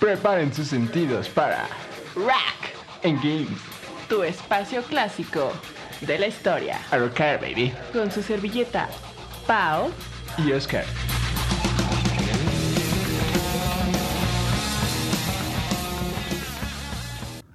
Preparen 0.00 0.52
sus 0.52 0.68
sentidos 0.68 1.28
para 1.28 1.68
Rack, 2.16 2.74
En 3.02 3.16
Games. 3.16 3.60
tu 4.08 4.22
espacio 4.22 4.82
clásico 4.82 5.52
de 6.00 6.18
la 6.18 6.26
historia. 6.26 6.80
A 6.90 6.96
rocar, 6.96 7.38
baby. 7.40 7.72
Con 7.92 8.10
su 8.10 8.22
servilleta 8.22 8.88
Pau. 9.46 9.90
Y 10.38 10.52
Oscar. 10.52 10.84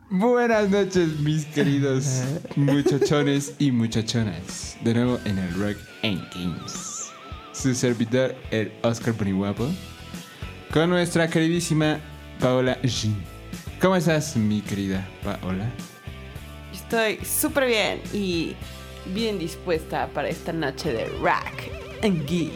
Buenas 0.10 0.70
noches, 0.70 1.20
mis 1.20 1.46
queridos 1.46 2.24
muchachones 2.56 3.54
y 3.60 3.72
muchachonas. 3.72 4.78
De 4.82 4.94
nuevo 4.94 5.20
en 5.26 5.38
el 5.40 5.54
Rock 5.56 5.78
and 6.04 6.22
Games. 6.34 7.12
Su 7.54 7.74
servidor, 7.74 8.36
el 8.52 8.72
Oscar 8.84 9.14
Bonihuapo. 9.14 9.68
Con 10.72 10.90
nuestra 10.90 11.28
queridísima 11.30 12.00
Paola 12.40 12.78
Jean. 12.84 13.16
¿Cómo 13.82 13.96
estás, 13.96 14.36
mi 14.36 14.62
querida 14.62 15.08
Paola? 15.24 15.70
Estoy 16.74 17.20
súper 17.26 17.68
bien 17.68 18.02
y 18.14 18.56
bien 19.14 19.40
dispuesta 19.40 20.08
para 20.08 20.30
esta 20.30 20.52
noche 20.54 20.94
de 20.94 21.06
Rack 21.22 21.70
and 22.04 22.28
Give. 22.28 22.54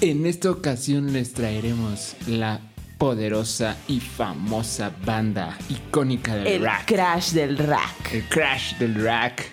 En 0.00 0.26
esta 0.26 0.50
ocasión 0.50 1.12
les 1.12 1.32
traeremos 1.32 2.14
la 2.26 2.60
poderosa 2.98 3.76
y 3.88 4.00
famosa 4.00 4.92
banda 5.04 5.56
icónica 5.68 6.34
del 6.36 6.46
El 6.46 6.62
rack. 6.62 6.86
crash 6.86 7.30
del 7.32 7.58
rack. 7.58 8.12
El 8.12 8.24
crash 8.28 8.76
del 8.78 8.94
rack. 9.02 9.44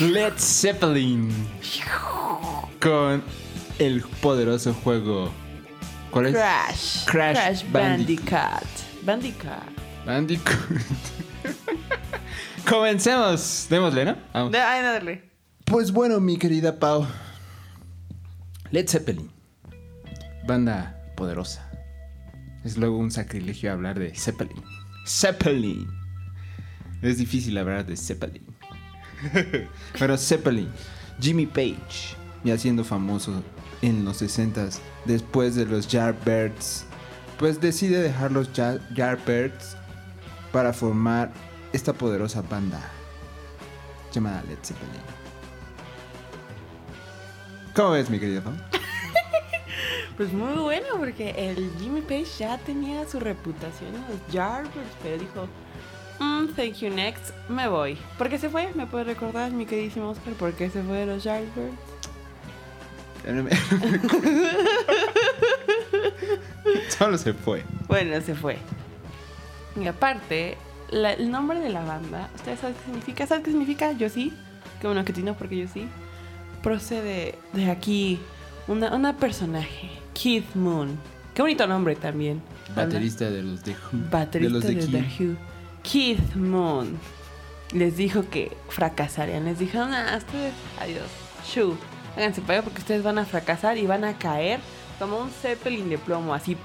Led 0.00 0.34
Zeppelin. 0.36 1.30
Con 2.80 3.22
el 3.78 4.02
poderoso 4.22 4.74
juego. 4.74 5.30
¿Cuál 6.10 6.26
es? 6.26 6.34
Crash. 6.34 7.04
Crash 7.06 7.64
Bandicoot. 7.70 8.66
Bandicoot. 9.02 10.06
Bandicoot. 10.06 10.80
Comencemos. 12.68 13.66
Démosle, 13.70 14.04
¿no? 14.04 14.16
Vamos. 14.32 14.52
De- 14.52 14.60
Ay, 14.60 14.82
dale. 14.82 15.22
Pues 15.64 15.92
bueno, 15.92 16.20
mi 16.20 16.36
querida 16.38 16.78
Pau. 16.78 17.06
Led 18.70 18.88
Zeppelin. 18.88 19.30
Banda 20.46 21.02
poderosa. 21.16 21.70
Es 22.64 22.76
luego 22.76 22.98
un 22.98 23.10
sacrilegio 23.10 23.72
hablar 23.72 23.98
de 23.98 24.14
Zeppelin. 24.14 24.62
Zeppelin. 25.06 25.86
Es 27.02 27.18
difícil 27.18 27.56
hablar 27.58 27.86
de 27.86 27.96
Zeppelin. 27.96 28.44
Pero 29.98 30.16
Zeppelin. 30.16 30.68
Jimmy 31.20 31.46
Page. 31.46 32.16
Ya 32.44 32.56
siendo 32.58 32.84
famoso 32.84 33.42
en 33.82 34.04
los 34.04 34.20
60s. 34.22 34.78
Después 35.04 35.54
de 35.54 35.66
los 35.66 35.88
Yardbirds. 35.88 36.84
Pues 37.38 37.60
decide 37.60 38.00
dejar 38.02 38.32
los 38.32 38.52
Ya- 38.52 38.78
Yardbirds. 38.94 39.76
Para 40.52 40.72
formar 40.72 41.30
esta 41.72 41.92
poderosa 41.92 42.42
banda. 42.42 42.80
Llamada 44.12 44.42
Led 44.48 44.58
Zeppelin. 44.62 45.02
¿Cómo 47.74 47.90
ves, 47.90 48.08
mi 48.10 48.18
querida 48.18 48.40
Pau? 48.42 48.54
Pues 50.16 50.32
muy 50.32 50.54
bueno, 50.54 50.86
porque 50.96 51.34
el 51.36 51.70
Jimmy 51.78 52.00
Page 52.00 52.24
ya 52.38 52.56
tenía 52.56 53.06
su 53.06 53.20
reputación 53.20 53.94
en 53.94 54.00
los 54.00 54.32
Yardbirds, 54.32 54.96
pero 55.02 55.18
dijo, 55.18 55.46
"Mm, 56.18 56.54
thank 56.56 56.76
you 56.76 56.88
next, 56.88 57.32
me 57.50 57.68
voy. 57.68 57.98
¿Por 58.16 58.30
qué 58.30 58.38
se 58.38 58.48
fue? 58.48 58.72
¿Me 58.74 58.86
puede 58.86 59.04
recordar, 59.04 59.50
mi 59.52 59.66
queridísimo 59.66 60.08
Oscar, 60.08 60.32
por 60.32 60.54
qué 60.54 60.70
se 60.70 60.82
fue 60.82 61.00
de 61.00 61.06
los 61.06 61.22
Yardbirds? 61.22 61.76
Solo 66.96 67.18
se 67.18 67.32
fue. 67.34 67.64
Bueno, 67.88 68.20
se 68.20 68.34
fue. 68.34 68.58
Y 69.80 69.86
aparte, 69.86 70.56
la- 70.90 71.12
el 71.12 71.30
nombre 71.30 71.60
de 71.60 71.68
la 71.70 71.84
banda, 71.84 72.30
¿ustedes 72.34 72.60
saben 72.60 72.74
qué 72.76 72.84
significa? 72.84 73.26
¿Saben 73.26 73.44
qué 73.44 73.50
significa? 73.50 73.92
Yo 73.92 74.08
sí. 74.08 74.32
Qué 74.80 74.86
bueno 74.86 75.04
que 75.04 75.12
tú 75.12 75.20
no, 75.22 75.34
porque 75.34 75.56
yo 75.58 75.66
sí. 75.72 75.86
Procede 76.62 77.36
de 77.52 77.70
aquí 77.70 78.18
una, 78.68 78.94
una 78.94 79.16
personaje, 79.16 79.90
Keith 80.14 80.54
Moon. 80.54 80.98
Qué 81.34 81.42
bonito 81.42 81.66
nombre 81.66 81.96
también. 81.96 82.40
Baterista 82.74 83.30
de 83.30 83.42
los 83.42 83.62
de 83.64 83.72
Who. 83.72 84.10
Baterista 84.10 84.68
de 84.68 84.74
los 84.74 84.90
de, 84.92 84.98
de, 84.98 85.04
The. 85.04 85.24
Who. 85.24 85.36
Keith 85.82 86.34
Moon. 86.34 86.98
Les 87.72 87.96
dijo 87.96 88.28
que 88.30 88.56
fracasarían. 88.68 89.44
Les 89.44 89.58
dijo, 89.58 89.78
nah, 89.84 90.16
ustedes, 90.16 90.52
adiós. 90.80 91.06
Shoo. 91.46 91.76
Háganse 92.16 92.40
para 92.40 92.54
allá 92.54 92.64
porque 92.64 92.80
ustedes 92.80 93.02
van 93.02 93.18
a 93.18 93.24
fracasar 93.24 93.78
y 93.78 93.86
van 93.86 94.04
a 94.04 94.16
caer 94.18 94.60
como 94.98 95.18
un 95.18 95.30
zeppelin 95.30 95.88
de 95.90 95.98
plomo, 95.98 96.34
así 96.34 96.56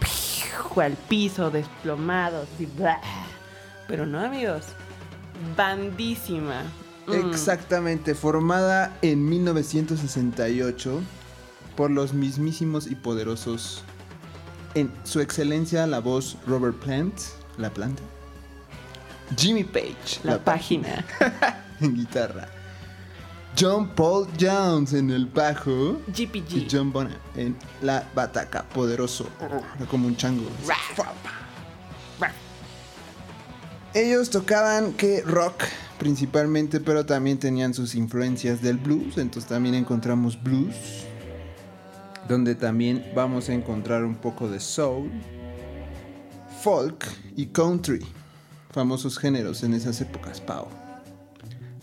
al 0.80 0.94
piso, 0.94 1.52
desplomados, 1.52 2.48
bla. 2.78 3.02
Pero 3.88 4.06
no, 4.06 4.20
amigos. 4.20 4.64
Bandísima. 5.58 6.64
Mm. 7.08 7.30
Exactamente, 7.30 8.16
formada 8.16 8.98
en 9.02 9.28
1968 9.28 11.02
por 11.76 11.92
los 11.92 12.14
mismísimos 12.14 12.88
y 12.88 12.96
poderosos. 12.96 13.84
En 14.76 14.90
su 15.04 15.20
excelencia, 15.20 15.86
la 15.88 16.00
voz 16.00 16.38
Robert 16.48 16.78
Plant, 16.78 17.20
la 17.58 17.70
planta. 17.70 18.04
Jimmy 19.36 19.64
Page, 19.64 20.20
La, 20.24 20.38
página. 20.38 21.06
en 21.82 21.96
guitarra. 21.96 22.48
John 23.60 23.90
Paul 23.90 24.28
Jones 24.40 24.94
en 24.94 25.12
el 25.12 25.26
bajo. 25.26 26.00
Y 26.08 26.26
GPG. 26.26 26.68
John 26.72 26.92
Bonham 26.92 27.18
en 27.36 27.56
la 27.82 28.08
bataca, 28.16 28.64
poderoso, 28.64 29.28
como 29.90 30.08
un 30.08 30.16
chango. 30.16 30.48
Ellos 33.94 34.30
tocaban 34.30 34.94
que 34.94 35.22
rock 35.22 35.64
principalmente, 36.00 36.80
pero 36.80 37.06
también 37.06 37.38
tenían 37.38 37.74
sus 37.74 37.94
influencias 37.94 38.62
del 38.62 38.78
blues, 38.78 39.18
entonces 39.18 39.48
también 39.48 39.76
encontramos 39.76 40.42
blues, 40.42 41.06
donde 42.28 42.56
también 42.56 43.06
vamos 43.14 43.50
a 43.50 43.54
encontrar 43.54 44.04
un 44.04 44.16
poco 44.16 44.48
de 44.50 44.60
soul, 44.60 45.12
folk 46.64 47.06
y 47.36 47.48
country, 47.48 48.04
famosos 48.72 49.20
géneros 49.20 49.62
en 49.62 49.74
esas 49.74 50.00
épocas, 50.02 50.40
Pau. 50.40 50.68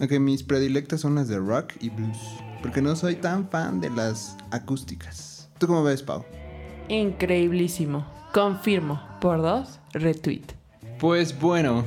Aunque 0.00 0.20
mis 0.20 0.42
predilectas 0.42 1.00
son 1.00 1.16
las 1.16 1.28
de 1.28 1.38
rock 1.38 1.72
y 1.80 1.90
blues, 1.90 2.18
porque 2.62 2.80
no 2.80 2.94
soy 2.94 3.16
tan 3.16 3.48
fan 3.48 3.80
de 3.80 3.90
las 3.90 4.36
acústicas. 4.50 5.48
¿Tú 5.58 5.66
cómo 5.66 5.82
ves, 5.82 6.02
Pau? 6.02 6.24
Increíblísimo. 6.88 8.06
Confirmo. 8.32 9.02
Por 9.20 9.42
dos, 9.42 9.80
retweet. 9.92 10.44
Pues 11.00 11.38
bueno, 11.40 11.84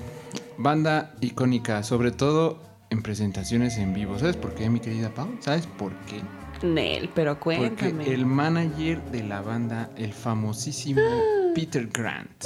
banda 0.58 1.14
icónica, 1.22 1.84
sobre 1.84 2.12
todo 2.12 2.60
en 2.90 3.02
presentaciones 3.02 3.78
en 3.78 3.94
vivo. 3.94 4.20
¿Sabes 4.20 4.36
por 4.36 4.54
qué, 4.56 4.70
mi 4.70 4.82
querida 4.82 5.14
Pau? 5.14 5.30
¿Sabes 5.40 5.66
por 5.66 5.94
qué? 6.02 6.22
Nel, 6.66 7.10
pero 7.16 7.40
cuéntame. 7.40 7.94
Porque 7.94 8.14
el 8.14 8.26
manager 8.26 9.02
de 9.12 9.24
la 9.24 9.42
banda, 9.42 9.90
el 9.96 10.12
famosísimo 10.12 11.02
Peter 11.56 11.88
Grant, 11.88 12.44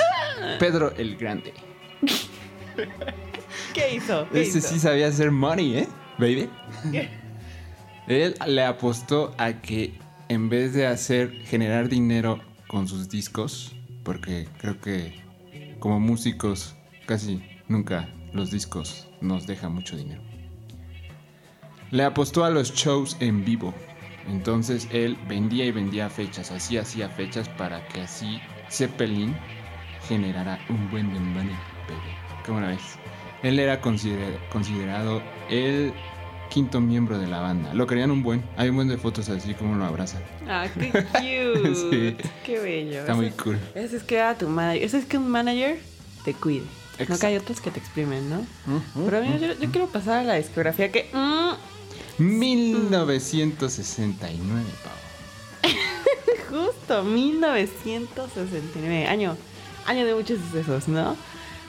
Pedro 0.59 0.91
el 0.95 1.17
Grande. 1.17 1.53
¿Qué 3.73 3.95
hizo? 3.95 4.27
¿Qué 4.31 4.41
Ese 4.41 4.59
hizo? 4.59 4.67
sí 4.69 4.79
sabía 4.79 5.07
hacer 5.07 5.31
money, 5.31 5.77
¿eh? 5.77 5.87
Baby. 6.17 6.49
Él 8.07 8.35
le 8.47 8.63
apostó 8.63 9.33
a 9.37 9.53
que 9.61 9.93
en 10.29 10.49
vez 10.49 10.73
de 10.73 10.87
hacer 10.87 11.31
generar 11.45 11.89
dinero 11.89 12.39
con 12.67 12.87
sus 12.87 13.09
discos, 13.09 13.75
porque 14.03 14.47
creo 14.59 14.79
que 14.79 15.21
como 15.79 15.99
músicos 15.99 16.75
casi 17.05 17.43
nunca 17.67 18.09
los 18.33 18.51
discos 18.51 19.07
nos 19.21 19.47
dejan 19.47 19.73
mucho 19.73 19.95
dinero. 19.97 20.21
Le 21.91 22.03
apostó 22.03 22.43
a 22.43 22.49
los 22.49 22.73
shows 22.73 23.17
en 23.19 23.45
vivo. 23.45 23.73
Entonces 24.27 24.87
él 24.91 25.17
vendía 25.27 25.65
y 25.65 25.71
vendía 25.71 26.09
fechas, 26.09 26.51
así 26.51 26.77
hacía 26.77 27.09
fechas 27.09 27.47
para 27.49 27.87
que 27.89 28.01
así 28.01 28.39
Zeppelin 28.71 29.35
generara 30.07 30.59
un 30.69 30.89
buen 30.89 31.13
de 31.13 31.19
money, 31.19 31.55
baby. 31.87 32.43
¿Cómo 32.45 32.59
la 32.59 32.69
ves? 32.69 32.97
Él 33.45 33.59
era 33.59 33.79
considera- 33.81 34.39
considerado 34.51 35.21
el 35.49 35.93
quinto 36.49 36.79
miembro 36.81 37.17
de 37.19 37.27
la 37.27 37.41
banda. 37.41 37.73
Lo 37.73 37.85
querían 37.85 38.09
un 38.11 38.23
buen. 38.23 38.43
Hay 38.57 38.69
un 38.69 38.75
buen 38.75 38.87
de 38.87 38.97
fotos 38.97 39.27
así 39.29 39.53
como 39.53 39.75
lo 39.75 39.85
abrazan. 39.85 40.23
Ah, 40.47 40.67
qué 40.73 40.89
cute. 40.91 41.75
Sí. 41.75 42.15
Qué 42.45 42.59
bello. 42.59 42.99
Está 43.01 43.13
muy 43.13 43.29
cool. 43.31 43.59
Eso 43.75 43.97
es 43.97 44.03
que 44.03 44.21
a 44.21 44.35
tu 44.37 44.47
manager. 44.47 44.83
Eso 44.83 44.97
es 44.97 45.05
que 45.05 45.17
un 45.17 45.29
manager 45.29 45.77
te 46.23 46.33
cuide. 46.33 46.65
No 46.97 47.03
Exacto. 47.03 47.19
que 47.21 47.27
hay 47.27 47.35
otros 47.37 47.59
que 47.61 47.69
te 47.71 47.79
exprimen, 47.79 48.29
¿no? 48.29 48.45
Pero 49.05 49.21
mira, 49.21 49.37
yo, 49.37 49.53
yo 49.59 49.69
quiero 49.69 49.87
pasar 49.87 50.19
a 50.19 50.23
la 50.23 50.35
discografía 50.35 50.91
que. 50.91 51.09
mm, 51.13 51.51
1969, 52.17 54.63
Pau. 54.83 54.93
justo, 56.65 57.03
1969. 57.03 59.07
Año, 59.07 59.35
año 59.85 60.05
de 60.05 60.15
muchos 60.15 60.39
sucesos, 60.39 60.87
¿no? 60.87 61.15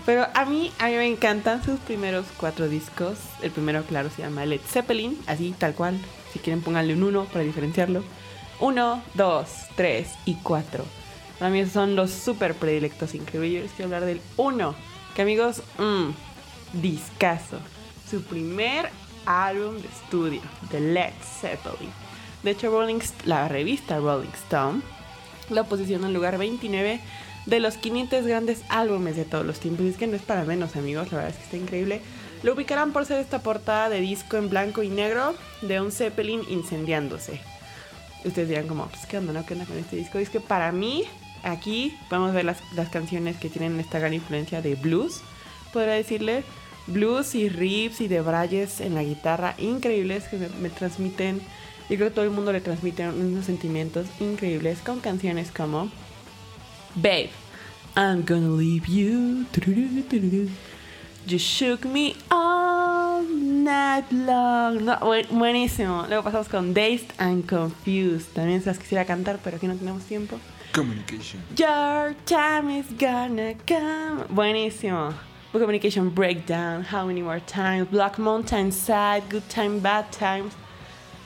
Pero 0.07 0.29
a 0.35 0.45
mí, 0.45 0.71
a 0.79 0.87
mí 0.87 0.95
me 0.95 1.07
encantan 1.07 1.65
sus 1.65 1.81
primeros 1.81 2.27
cuatro 2.37 2.69
discos. 2.69 3.19
El 3.43 3.51
primero, 3.51 3.83
claro, 3.83 4.09
se 4.09 4.23
llama 4.23 4.47
Led 4.47 4.61
Zeppelin, 4.61 5.19
así 5.27 5.53
tal 5.59 5.75
cual. 5.75 5.99
Si 6.33 6.39
quieren, 6.39 6.63
pónganle 6.63 6.95
un 6.95 7.03
uno 7.03 7.25
para 7.25 7.45
diferenciarlo. 7.45 8.05
1, 8.61 9.03
2, 9.15 9.49
3 9.75 10.09
y 10.25 10.35
4. 10.37 10.85
Para 11.41 11.51
mí 11.51 11.67
son 11.67 11.97
los 11.97 12.13
super 12.13 12.55
predilectos 12.55 13.17
increíbles. 13.17 13.73
Quiero 13.75 13.87
hablar 13.87 14.05
del 14.05 14.21
1, 14.37 14.75
que 15.17 15.23
amigos, 15.23 15.63
mmm, 15.77 16.11
discazo. 16.73 17.59
Su 18.09 18.23
primer 18.23 18.89
álbum 19.27 19.83
de 19.83 19.89
estudio, 19.89 20.41
de 20.71 20.81
Led 20.81 21.15
Zeppelin. 21.41 21.91
De 22.45 22.53
hecho, 22.53 22.71
Rolling, 22.71 23.01
la 23.25 23.49
revista 23.49 23.99
Rolling 23.99 24.31
Stone 24.45 24.83
la 25.51 25.65
posiciona 25.65 26.07
en 26.07 26.15
lugar 26.15 26.39
29 26.39 27.01
de 27.47 27.61
los 27.61 27.77
500 27.77 28.27
grandes 28.27 28.63
álbumes 28.69 29.17
de 29.17 29.25
todos 29.25 29.47
los 29.47 29.61
tiempos. 29.61 29.87
Y 29.87 29.89
es 29.91 29.97
que 29.97 30.07
no 30.07 30.17
es 30.17 30.23
para 30.23 30.45
menos, 30.45 30.77
amigos, 30.77 31.11
la 31.13 31.19
verdad 31.19 31.31
es 31.31 31.37
que 31.37 31.45
está 31.45 31.57
increíble. 31.57 32.01
Lo 32.43 32.55
ubicarán 32.55 32.93
por 32.93 33.07
ser 33.07 33.21
esta 33.21 33.41
portada 33.41 33.89
de 33.89 34.01
disco 34.01 34.37
en 34.37 34.51
blanco 34.51 34.83
y 34.83 34.89
negro 34.89 35.35
de 35.63 35.81
un 35.81 35.93
Zeppelin 35.93 36.43
incendiándose. 36.49 37.41
Ustedes 38.25 38.49
dirán 38.49 38.67
como, 38.67 38.87
pues 38.89 39.07
qué 39.07 39.19
onda, 39.19 39.33
¿no? 39.33 39.47
¿Qué 39.47 39.55
con 39.55 39.79
este 39.79 39.97
disco? 39.97 40.19
Y 40.19 40.23
es 40.23 40.31
que 40.31 40.41
para 40.41 40.73
mí, 40.73 41.05
aquí 41.45 41.97
podemos 42.09 42.35
ver 42.35 42.45
las, 42.45 42.59
las 42.75 42.89
canciones 42.89 43.37
que 43.37 43.49
tienen 43.49 43.79
esta 43.79 43.99
gran 43.99 44.13
influencia 44.13 44.61
de 44.61 44.75
blues, 44.75 45.21
podría 45.73 45.95
decirle. 45.95 46.45
Blues 46.89 47.35
y 47.35 47.49
riffs 47.49 48.01
y 48.01 48.07
debrayes 48.07 48.81
en 48.81 48.95
la 48.95 49.03
guitarra 49.03 49.57
increíbles 49.59 50.25
que 50.25 50.37
me, 50.37 50.49
me 50.61 50.71
transmiten, 50.71 51.41
y 51.89 51.97
creo 51.97 52.09
que 52.09 52.15
todo 52.15 52.25
el 52.25 52.31
mundo 52.31 52.53
le 52.53 52.61
transmite 52.61 53.09
unos 53.09 53.45
sentimientos 53.45 54.07
increíbles 54.21 54.79
con 54.81 55.01
canciones 55.01 55.51
como 55.51 55.91
Babe, 56.97 57.31
I'm 57.97 58.23
gonna 58.25 58.49
leave 58.51 58.87
you. 58.87 59.47
You 61.27 61.39
shook 61.39 61.85
me 61.85 62.15
all 62.31 63.23
night 63.23 64.05
long. 64.13 64.85
No, 64.85 64.97
buen- 65.01 65.27
buenísimo. 65.31 66.07
Luego 66.09 66.23
pasamos 66.23 66.49
con 66.49 66.73
Dazed 66.73 67.13
and 67.19 67.45
Confused. 67.47 68.33
También 68.35 68.61
se 68.63 68.67
las 68.71 68.79
quisiera 68.79 69.05
cantar, 69.05 69.39
pero 69.43 69.57
aquí 69.57 69.67
no 69.67 69.75
tenemos 69.75 70.05
tiempo. 70.05 70.39
Communication. 70.73 71.43
Your 71.57 72.15
time 72.27 72.79
is 72.79 72.87
gonna 72.99 73.55
come. 73.67 74.25
Buenísimo. 74.29 75.13
Communication 75.53 76.11
Breakdown. 76.15 76.85
How 76.85 77.07
many 77.07 77.23
more 77.23 77.41
times? 77.41 77.89
Black 77.91 78.19
Mountain 78.19 78.71
Side. 78.73 79.23
Good 79.31 79.49
time, 79.49 79.81
bad 79.81 80.05
times. 80.13 80.53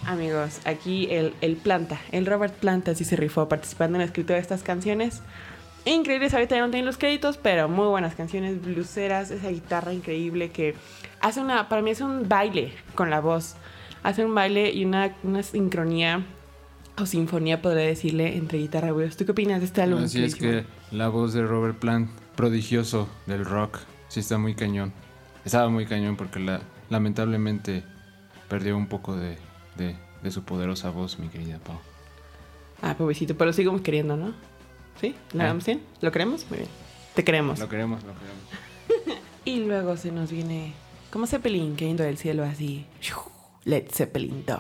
Amigos, 0.07 0.61
aquí 0.65 1.09
el, 1.11 1.35
el 1.43 1.57
Planta, 1.57 2.01
el 2.11 2.25
Robert 2.25 2.55
Planta 2.55 2.95
sí 2.95 3.05
se 3.05 3.17
rifó 3.17 3.49
participando 3.51 3.97
en 3.97 4.01
la 4.01 4.07
escritura 4.07 4.37
de 4.37 4.41
estas 4.41 4.63
canciones. 4.63 5.21
Increíbles, 5.91 6.33
ahorita 6.35 6.55
ya 6.57 6.63
no 6.63 6.71
tienen 6.71 6.87
los 6.87 6.99
créditos, 6.99 7.37
pero 7.37 7.69
muy 7.69 7.87
buenas 7.89 8.15
canciones, 8.15 8.63
bluseras, 8.63 9.31
esa 9.31 9.49
guitarra 9.51 9.93
increíble 9.93 10.51
que 10.51 10.75
hace 11.21 11.41
una, 11.41 11.69
para 11.69 11.83
mí 11.83 11.91
es 11.91 12.01
un 12.01 12.29
baile 12.29 12.73
con 12.95 13.11
la 13.11 13.21
voz. 13.21 13.57
Hace 14.03 14.25
un 14.25 14.35
baile 14.35 14.71
y 14.73 14.85
una, 14.85 15.15
una 15.25 15.43
sincronía 15.43 16.23
o 16.97 17.07
sinfonía, 17.07 17.61
podría 17.61 17.87
decirle, 17.87 18.37
entre 18.37 18.59
guitarra 18.59 18.93
y. 18.93 19.17
¿Tú 19.17 19.25
qué 19.25 19.33
opinas 19.33 19.59
de 19.61 19.67
este 19.67 19.83
álbum? 19.83 20.05
Así 20.05 20.23
es 20.23 20.37
que 20.37 20.65
la 20.93 21.09
voz 21.09 21.33
de 21.33 21.43
Robert 21.45 21.79
Plant, 21.79 22.09
prodigioso 22.37 23.09
del 23.27 23.45
rock, 23.45 23.79
sí 24.09 24.21
está 24.21 24.39
muy 24.39 24.55
cañón. 24.55 24.93
Estaba 25.45 25.69
muy 25.71 25.87
cañón 25.87 26.17
porque 26.17 26.39
la, 26.39 26.61
lamentablemente 26.89 27.83
perdió 28.49 28.77
un 28.77 28.87
poco 28.87 29.17
de, 29.17 29.37
de- 29.77 29.97
de 30.23 30.31
su 30.31 30.45
poderosa 30.45 30.91
voz, 30.91 31.19
mi 31.19 31.29
querida 31.29 31.59
Pau. 31.59 31.79
Ah, 32.83 32.95
pobrecito, 32.97 33.35
pero 33.37 33.47
lo 33.47 33.53
seguimos 33.55 33.81
queriendo, 33.81 34.17
¿no? 34.17 34.35
¿Sí? 35.01 35.15
¿Lo 35.33 35.43
Ah. 35.43 35.47
damos 35.47 35.67
bien? 35.67 35.83
¿Lo 36.01 36.11
queremos? 36.13 36.47
Muy 36.49 36.59
bien. 36.61 36.71
Te 37.15 37.25
queremos. 37.25 37.59
Lo 37.59 37.69
queremos, 37.69 38.03
lo 38.05 38.13
queremos. 38.15 39.21
Y 39.45 39.65
luego 39.65 39.97
se 39.97 40.13
nos 40.13 40.31
viene 40.31 40.75
como 41.11 41.27
Zeppelin 41.27 41.75
cayendo 41.75 42.03
del 42.05 42.19
cielo 42.19 42.45
así. 42.45 42.85
Led 43.65 43.85
Zeppelin 43.91 44.45
2. 44.47 44.59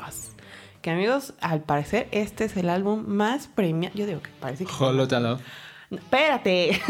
Que 0.82 0.90
amigos, 0.90 1.34
al 1.40 1.60
parecer 1.62 2.08
este 2.12 2.44
es 2.46 2.56
el 2.56 2.70
álbum 2.70 3.04
más 3.06 3.46
premiado. 3.48 3.94
Yo 3.96 4.06
digo 4.06 4.22
que 4.22 4.30
parece 4.40 4.64
que... 4.64 4.72
Holotalo. 4.82 5.38
No, 5.90 5.98
espérate. 5.98 6.80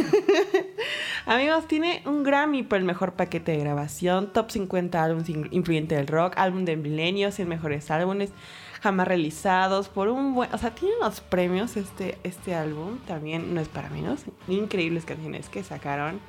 amigos, 1.27 1.67
tiene 1.67 2.03
un 2.07 2.23
Grammy 2.23 2.63
por 2.63 2.79
el 2.79 2.85
mejor 2.85 3.15
paquete 3.15 3.53
de 3.53 3.59
grabación, 3.59 4.33
top 4.33 4.51
50 4.51 5.03
álbumes 5.03 5.29
in- 5.29 5.49
influyente 5.51 5.95
del 5.97 6.07
rock, 6.07 6.35
álbum 6.37 6.65
de 6.65 6.77
milenio, 6.77 7.33
100 7.33 7.49
mejores 7.49 7.91
álbumes 7.91 8.31
jamás 8.81 9.07
realizados 9.09 9.89
por 9.89 10.09
un 10.09 10.35
buen... 10.35 10.53
O 10.55 10.59
sea, 10.59 10.71
tiene 10.75 10.95
unos 11.01 11.21
premios 11.21 11.77
este, 11.77 12.19
este 12.25 12.55
álbum, 12.55 12.99
también 13.07 13.55
no 13.55 13.61
es 13.61 13.69
para 13.69 13.91
menos. 13.91 14.21
Increíbles 14.49 15.05
canciones 15.05 15.49
que 15.49 15.63
sacaron. 15.63 16.21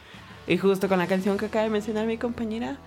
Y 0.47 0.57
justo 0.57 0.87
con 0.89 0.99
la 0.99 1.07
canción 1.07 1.37
que 1.37 1.45
acaba 1.45 1.63
de 1.63 1.69
mencionar 1.69 2.05
mi 2.07 2.17
compañera. 2.17 2.77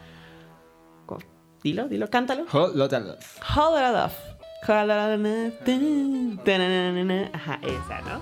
co- 1.07 1.19
Dilo, 1.63 1.89
dilo, 1.89 2.11
cántalo. 2.11 2.43
Off. 2.43 3.39
Hold 3.57 3.79
It 3.81 3.97
Off. 3.97 4.15
Tan, 5.65 6.41
tananana. 6.45 7.31
Ajá, 7.33 7.59
esa, 7.63 8.01
¿no? 8.03 8.21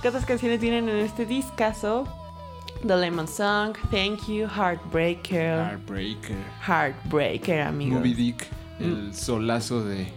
¿Qué 0.00 0.08
otras 0.08 0.24
canciones 0.24 0.60
tienen 0.60 0.88
en 0.88 0.96
este 0.96 1.26
discazo? 1.26 2.06
The 2.86 2.96
Lemon 2.96 3.28
Song, 3.28 3.74
Thank 3.90 4.26
You, 4.28 4.46
Heartbreaker. 4.48 5.58
Heartbreaker. 5.58 6.36
Heartbreaker, 6.66 7.60
amigos. 7.60 7.98
Moby 7.98 8.14
Dick. 8.14 8.46
Mm. 8.78 8.84
El 8.84 9.14
solazo 9.14 9.84
de, 9.84 10.10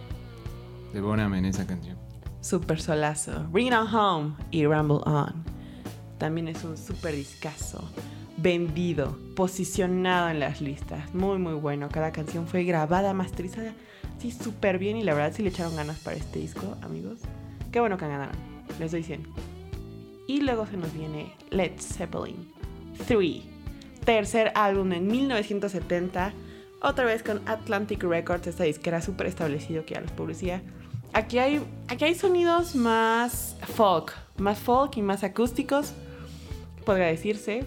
de 0.94 1.38
en 1.38 1.44
esa 1.44 1.66
canción. 1.66 1.98
Super 2.40 2.80
solazo. 2.80 3.48
Bring 3.50 3.68
It 3.68 3.92
Home 3.92 4.34
y 4.52 4.64
Rumble 4.64 5.00
On. 5.06 5.44
También 6.18 6.46
es 6.46 6.62
un 6.62 6.76
super 6.76 7.14
discazo. 7.14 7.82
Vendido, 8.36 9.18
posicionado 9.34 10.28
en 10.28 10.38
las 10.38 10.60
listas. 10.60 11.12
Muy, 11.12 11.38
muy 11.38 11.54
bueno. 11.54 11.88
Cada 11.90 12.12
canción 12.12 12.46
fue 12.46 12.62
grabada, 12.62 13.12
masterizada. 13.12 13.72
Sí, 14.18 14.30
súper 14.30 14.78
bien. 14.78 14.96
Y 14.96 15.02
la 15.02 15.14
verdad, 15.14 15.32
sí 15.34 15.42
le 15.42 15.48
echaron 15.48 15.74
ganas 15.74 15.98
para 15.98 16.16
este 16.16 16.38
disco, 16.38 16.76
amigos. 16.82 17.18
Qué 17.72 17.80
bueno 17.80 17.98
que 17.98 18.06
ganaron. 18.06 18.36
Les 18.78 18.92
doy 18.92 19.02
100. 19.02 19.26
Y 20.28 20.42
luego 20.42 20.66
se 20.66 20.76
nos 20.76 20.94
viene 20.94 21.32
Led 21.50 21.72
Zeppelin 21.80 22.52
3. 23.06 23.42
Tercer 24.04 24.52
álbum 24.54 24.92
en 24.92 25.08
1970. 25.08 26.32
Otra 26.82 27.04
vez 27.04 27.22
con 27.22 27.40
Atlantic 27.48 28.04
Records, 28.04 28.46
esta 28.46 28.62
disquera 28.62 29.00
súper 29.00 29.26
establecido 29.26 29.84
que 29.84 29.94
ya 29.94 30.00
les 30.00 30.12
publicidad. 30.12 30.62
Aquí 31.14 31.38
hay, 31.38 31.62
aquí 31.86 32.04
hay 32.04 32.14
sonidos 32.16 32.74
más 32.74 33.56
folk, 33.74 34.12
más 34.36 34.58
folk 34.58 34.96
y 34.96 35.02
más 35.02 35.22
acústicos, 35.22 35.92
podría 36.84 37.06
decirse. 37.06 37.64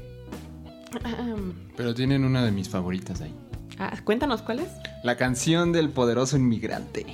Pero 1.78 1.96
tienen 1.96 2.26
una 2.26 2.44
de 2.44 2.52
mis 2.52 2.68
favoritas 2.68 3.22
ahí. 3.22 3.34
Ah, 3.80 3.96
cuéntanos 4.04 4.42
cuál 4.42 4.60
es. 4.60 4.70
La 5.04 5.16
canción 5.16 5.72
del 5.72 5.90
poderoso 5.90 6.36
inmigrante. 6.36 7.06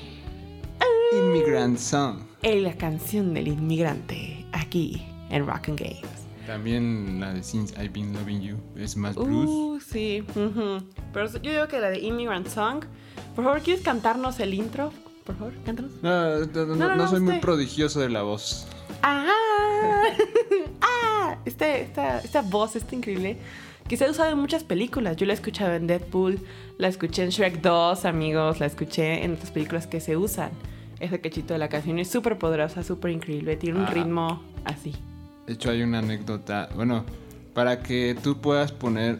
Immigrant 1.15 1.77
Song. 1.77 2.21
Eh, 2.41 2.59
la 2.62 2.74
canción 2.75 3.35
del 3.35 3.50
inmigrante, 3.50 4.44
aquí 4.53 5.03
en 5.30 5.45
Rock 5.45 5.69
and 5.69 5.80
Games. 5.80 6.23
También 6.47 7.19
la 7.19 7.31
de 7.33 7.44
Since 7.44 7.75
I've 7.75 7.90
Been 7.90 8.11
Loving 8.11 8.42
You. 8.42 8.57
Es 8.75 8.97
más 8.97 9.16
blues. 9.16 9.47
Uh, 9.47 9.80
sí. 9.80 10.23
ujú. 10.35 10.83
Pero 11.13 11.31
yo 11.42 11.52
digo 11.52 11.68
que 11.68 11.80
la 11.80 11.92
de 11.92 11.99
Immigrant 11.99 12.47
Song. 12.47 12.85
Por 13.35 13.45
favor, 13.45 13.61
¿quieres 13.61 13.83
cantarnos 13.83 14.40
el 14.40 14.56
intro? 14.56 14.92
Por 15.25 15.37
favor, 15.37 15.53
cántanos. 15.65 15.92
No, 16.01 16.45
no, 16.45 16.75
no, 16.75 16.95
No, 16.95 17.07
soy 17.07 17.19
muy 17.21 17.30
usted. 17.35 17.42
prodigioso 17.42 17.99
de 18.01 18.09
la 18.09 18.23
voz. 18.23 18.68
¡Ah! 19.01 19.27
¡Ah! 20.81 21.37
Este, 21.45 21.81
esta, 21.81 22.19
esta 22.19 22.42
voz 22.42 22.75
está 22.75 22.95
increíble. 22.95 23.37
Que 23.87 23.97
se 23.97 24.06
ha 24.06 24.09
usado 24.11 24.31
en 24.31 24.37
muchas 24.39 24.63
películas. 24.63 25.15
Yo 25.18 25.25
la 25.25 25.33
he 25.33 25.35
escuchado 25.35 25.73
en 25.73 25.87
Deadpool, 25.87 26.39
la 26.77 26.87
escuché 26.87 27.23
en 27.23 27.30
Shrek 27.30 27.61
2, 27.61 28.06
amigos, 28.06 28.59
la 28.59 28.65
escuché 28.65 29.23
en 29.23 29.33
otras 29.33 29.51
películas 29.51 29.87
que 29.87 29.99
se 29.99 30.15
usan. 30.18 30.51
Ese 30.99 31.19
cachito 31.19 31.53
de 31.53 31.59
la 31.59 31.68
canción 31.68 31.99
es 31.99 32.09
súper 32.09 32.37
poderosa, 32.37 32.83
súper 32.83 33.11
increíble. 33.11 33.57
Tiene 33.57 33.80
un 33.80 33.85
Ah. 33.85 33.92
ritmo 33.92 34.44
así. 34.63 34.94
De 35.47 35.53
hecho, 35.53 35.69
hay 35.69 35.81
una 35.83 35.99
anécdota. 35.99 36.69
Bueno, 36.75 37.03
para 37.53 37.83
que 37.83 38.15
tú 38.23 38.37
puedas 38.39 38.71
poner 38.71 39.19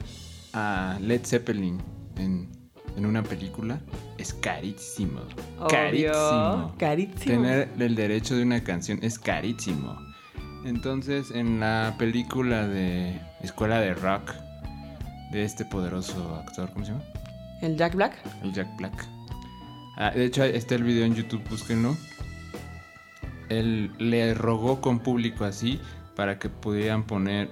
a 0.54 0.98
Led 1.02 1.26
Zeppelin 1.26 1.82
en, 2.18 2.48
en 2.96 3.06
una 3.06 3.22
película, 3.24 3.82
es 4.24 4.34
carísimo. 4.34 5.20
Obvio. 5.60 5.70
Carísimo. 5.70 6.76
Carísimo. 6.80 7.26
Tener 7.26 7.70
el 7.78 7.96
derecho 7.96 8.36
de 8.38 8.44
una 8.44 8.64
canción 8.64 9.00
es 9.02 9.20
carísimo. 9.20 9.98
Entonces, 10.64 11.30
en 11.32 11.60
la 11.60 11.94
película 12.00 12.66
de 12.66 13.20
Escuela 13.42 13.82
de 13.82 13.94
Rock, 13.94 14.32
de 15.34 15.44
este 15.44 15.66
poderoso 15.66 16.36
actor, 16.36 16.72
¿cómo 16.72 16.86
se 16.86 16.94
llama? 16.94 17.04
El 17.62 17.76
Jack 17.76 17.96
Black. 17.96 18.16
El 18.44 18.54
Jack 18.54 18.78
Black. 18.78 18.94
Ah, 19.98 20.12
de 20.12 20.26
hecho, 20.26 20.46
está 20.46 20.76
el 20.76 20.84
video 20.84 21.04
en 21.04 21.16
YouTube, 21.16 21.44
búsquenlo. 21.50 21.98
Él 23.50 23.92
le 24.00 24.34
rogó 24.34 24.80
con 24.80 25.00
público 25.00 25.44
así 25.44 25.82
para 26.16 26.40
que 26.40 26.48
pudieran 26.48 27.04
poner 27.04 27.50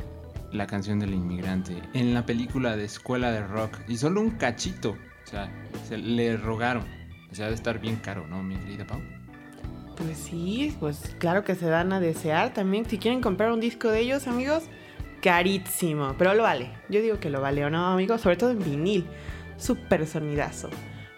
la 0.53 0.67
canción 0.67 0.99
del 0.99 1.13
inmigrante 1.13 1.81
en 1.93 2.13
la 2.13 2.25
película 2.25 2.77
de 2.77 2.85
Escuela 2.85 3.29
de 3.31 3.45
Rock. 3.45 3.77
Y 3.89 3.97
solo 3.97 4.21
un 4.21 4.31
cachito. 4.31 4.95
Sea, 5.31 5.49
se 5.87 5.97
le 5.97 6.35
rogaron. 6.37 6.83
O 7.31 7.35
sea, 7.35 7.45
debe 7.45 7.55
estar 7.55 7.79
bien 7.79 7.95
caro, 7.95 8.27
¿no, 8.27 8.43
mi 8.43 8.57
querida 8.57 8.85
Pau? 8.85 9.01
Pues 9.95 10.17
sí, 10.17 10.75
pues 10.79 11.15
claro 11.19 11.43
que 11.43 11.55
se 11.55 11.67
dan 11.67 11.93
a 11.93 11.99
desear 11.99 12.53
también. 12.53 12.85
Si 12.85 12.97
quieren 12.97 13.21
comprar 13.21 13.51
un 13.51 13.61
disco 13.61 13.89
de 13.89 14.01
ellos, 14.01 14.27
amigos, 14.27 14.63
carísimo. 15.21 16.15
Pero 16.17 16.33
lo 16.33 16.43
vale. 16.43 16.71
Yo 16.89 17.01
digo 17.01 17.19
que 17.19 17.29
lo 17.29 17.39
vale, 17.39 17.63
¿o 17.63 17.69
no, 17.69 17.85
amigos? 17.87 18.21
Sobre 18.21 18.35
todo 18.35 18.51
en 18.51 18.59
vinil. 18.59 19.05
Súper 19.57 20.05
sonidazo. 20.05 20.69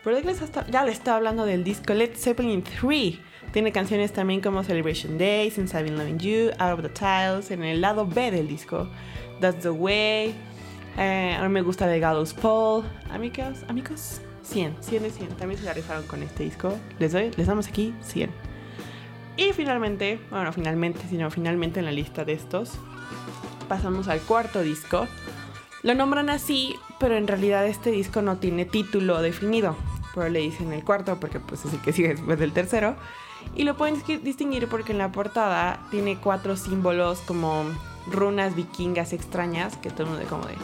Pero 0.04 0.20
ya 0.20 0.84
les, 0.84 0.94
estaba 0.94 1.18
hablando 1.18 1.46
del 1.46 1.64
disco 1.64 1.94
Led 1.94 2.16
Zeppelin 2.16 2.64
3. 2.64 3.18
Tiene 3.52 3.72
canciones 3.72 4.12
también 4.12 4.42
como 4.42 4.64
Celebration 4.64 5.18
Day, 5.18 5.50
Since 5.50 5.78
I've 5.78 5.84
Been 5.84 5.98
Loving 5.98 6.20
You, 6.20 6.52
Out 6.60 6.80
of 6.80 6.82
the 6.82 6.90
Tiles, 6.90 7.52
en 7.52 7.64
el 7.64 7.82
lado 7.82 8.06
B 8.06 8.32
del 8.32 8.48
disco, 8.48 8.90
That's 9.40 9.62
the 9.62 9.70
Way. 9.70 10.34
Eh, 10.98 11.36
a 11.40 11.44
mí 11.44 11.50
me 11.50 11.62
gusta 11.62 11.88
de 11.88 12.00
Gallows 12.00 12.34
Paul. 12.34 12.84
Amigos, 13.12 13.60
amigos, 13.68 14.22
100, 14.44 14.78
100 14.80 15.04
de 15.04 15.10
100. 15.10 15.30
También 15.30 15.60
se 15.60 15.66
la 15.66 15.74
rifaron 15.74 16.06
con 16.06 16.22
este 16.22 16.44
disco. 16.44 16.78
Les 17.00 17.12
doy, 17.12 17.32
les 17.36 17.48
damos 17.48 17.68
aquí 17.68 17.94
100. 18.02 18.30
Y 19.38 19.52
finalmente, 19.54 20.20
bueno, 20.30 20.54
finalmente, 20.54 21.02
sino 21.10 21.32
finalmente 21.32 21.80
en 21.80 21.86
la 21.86 21.92
lista 21.92 22.24
de 22.24 22.34
estos, 22.34 22.74
pasamos 23.68 24.08
al 24.08 24.20
cuarto 24.22 24.62
disco. 24.62 25.08
Lo 25.82 25.96
nombran 25.96 26.30
así, 26.30 26.76
pero 27.00 27.18
en 27.18 27.28
realidad 27.28 27.66
este 27.66 27.92
disco 27.92 28.22
no 28.22 28.38
tiene 28.38 28.66
título 28.66 29.22
definido. 29.22 29.76
Pero 30.14 30.30
le 30.30 30.40
dicen 30.40 30.72
el 30.72 30.84
cuarto 30.84 31.20
porque 31.20 31.40
pues 31.40 31.66
es 31.66 31.74
el 31.74 31.82
que 31.82 31.92
sigue 31.92 32.10
después 32.10 32.38
del 32.38 32.54
tercero. 32.54 32.96
Y 33.56 33.64
lo 33.64 33.76
pueden 33.76 34.02
distinguir 34.24 34.68
porque 34.68 34.92
en 34.92 35.00
la 35.00 35.12
portada 35.12 35.80
tiene 35.90 36.18
cuatro 36.18 36.56
símbolos 36.56 37.20
como 37.22 37.66
runas 38.08 38.56
vikingas 38.56 39.14
extrañas 39.14 39.78
que 39.78 39.90
todo 39.90 40.04
el 40.04 40.10
mundo 40.10 40.26
como 40.30 40.46
de... 40.46 40.56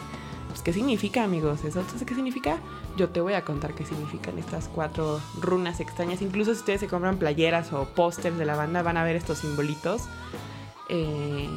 Pues, 0.49 0.61
¿Qué 0.61 0.73
significa, 0.73 1.23
amigos? 1.23 1.63
¿Eso 1.63 1.81
qué 2.05 2.15
significa? 2.15 2.57
Yo 2.97 3.09
te 3.09 3.21
voy 3.21 3.33
a 3.33 3.45
contar 3.45 3.75
qué 3.75 3.85
significan 3.85 4.37
estas 4.37 4.67
cuatro 4.67 5.21
runas 5.39 5.79
extrañas. 5.79 6.21
Incluso 6.21 6.53
si 6.53 6.59
ustedes 6.59 6.81
se 6.81 6.87
compran 6.87 7.17
playeras 7.17 7.71
o 7.71 7.85
pósters 7.85 8.37
de 8.37 8.45
la 8.45 8.55
banda, 8.55 8.81
van 8.81 8.97
a 8.97 9.03
ver 9.03 9.15
estos 9.15 9.37
simbolitos. 9.37 10.03
Eh, 10.89 11.47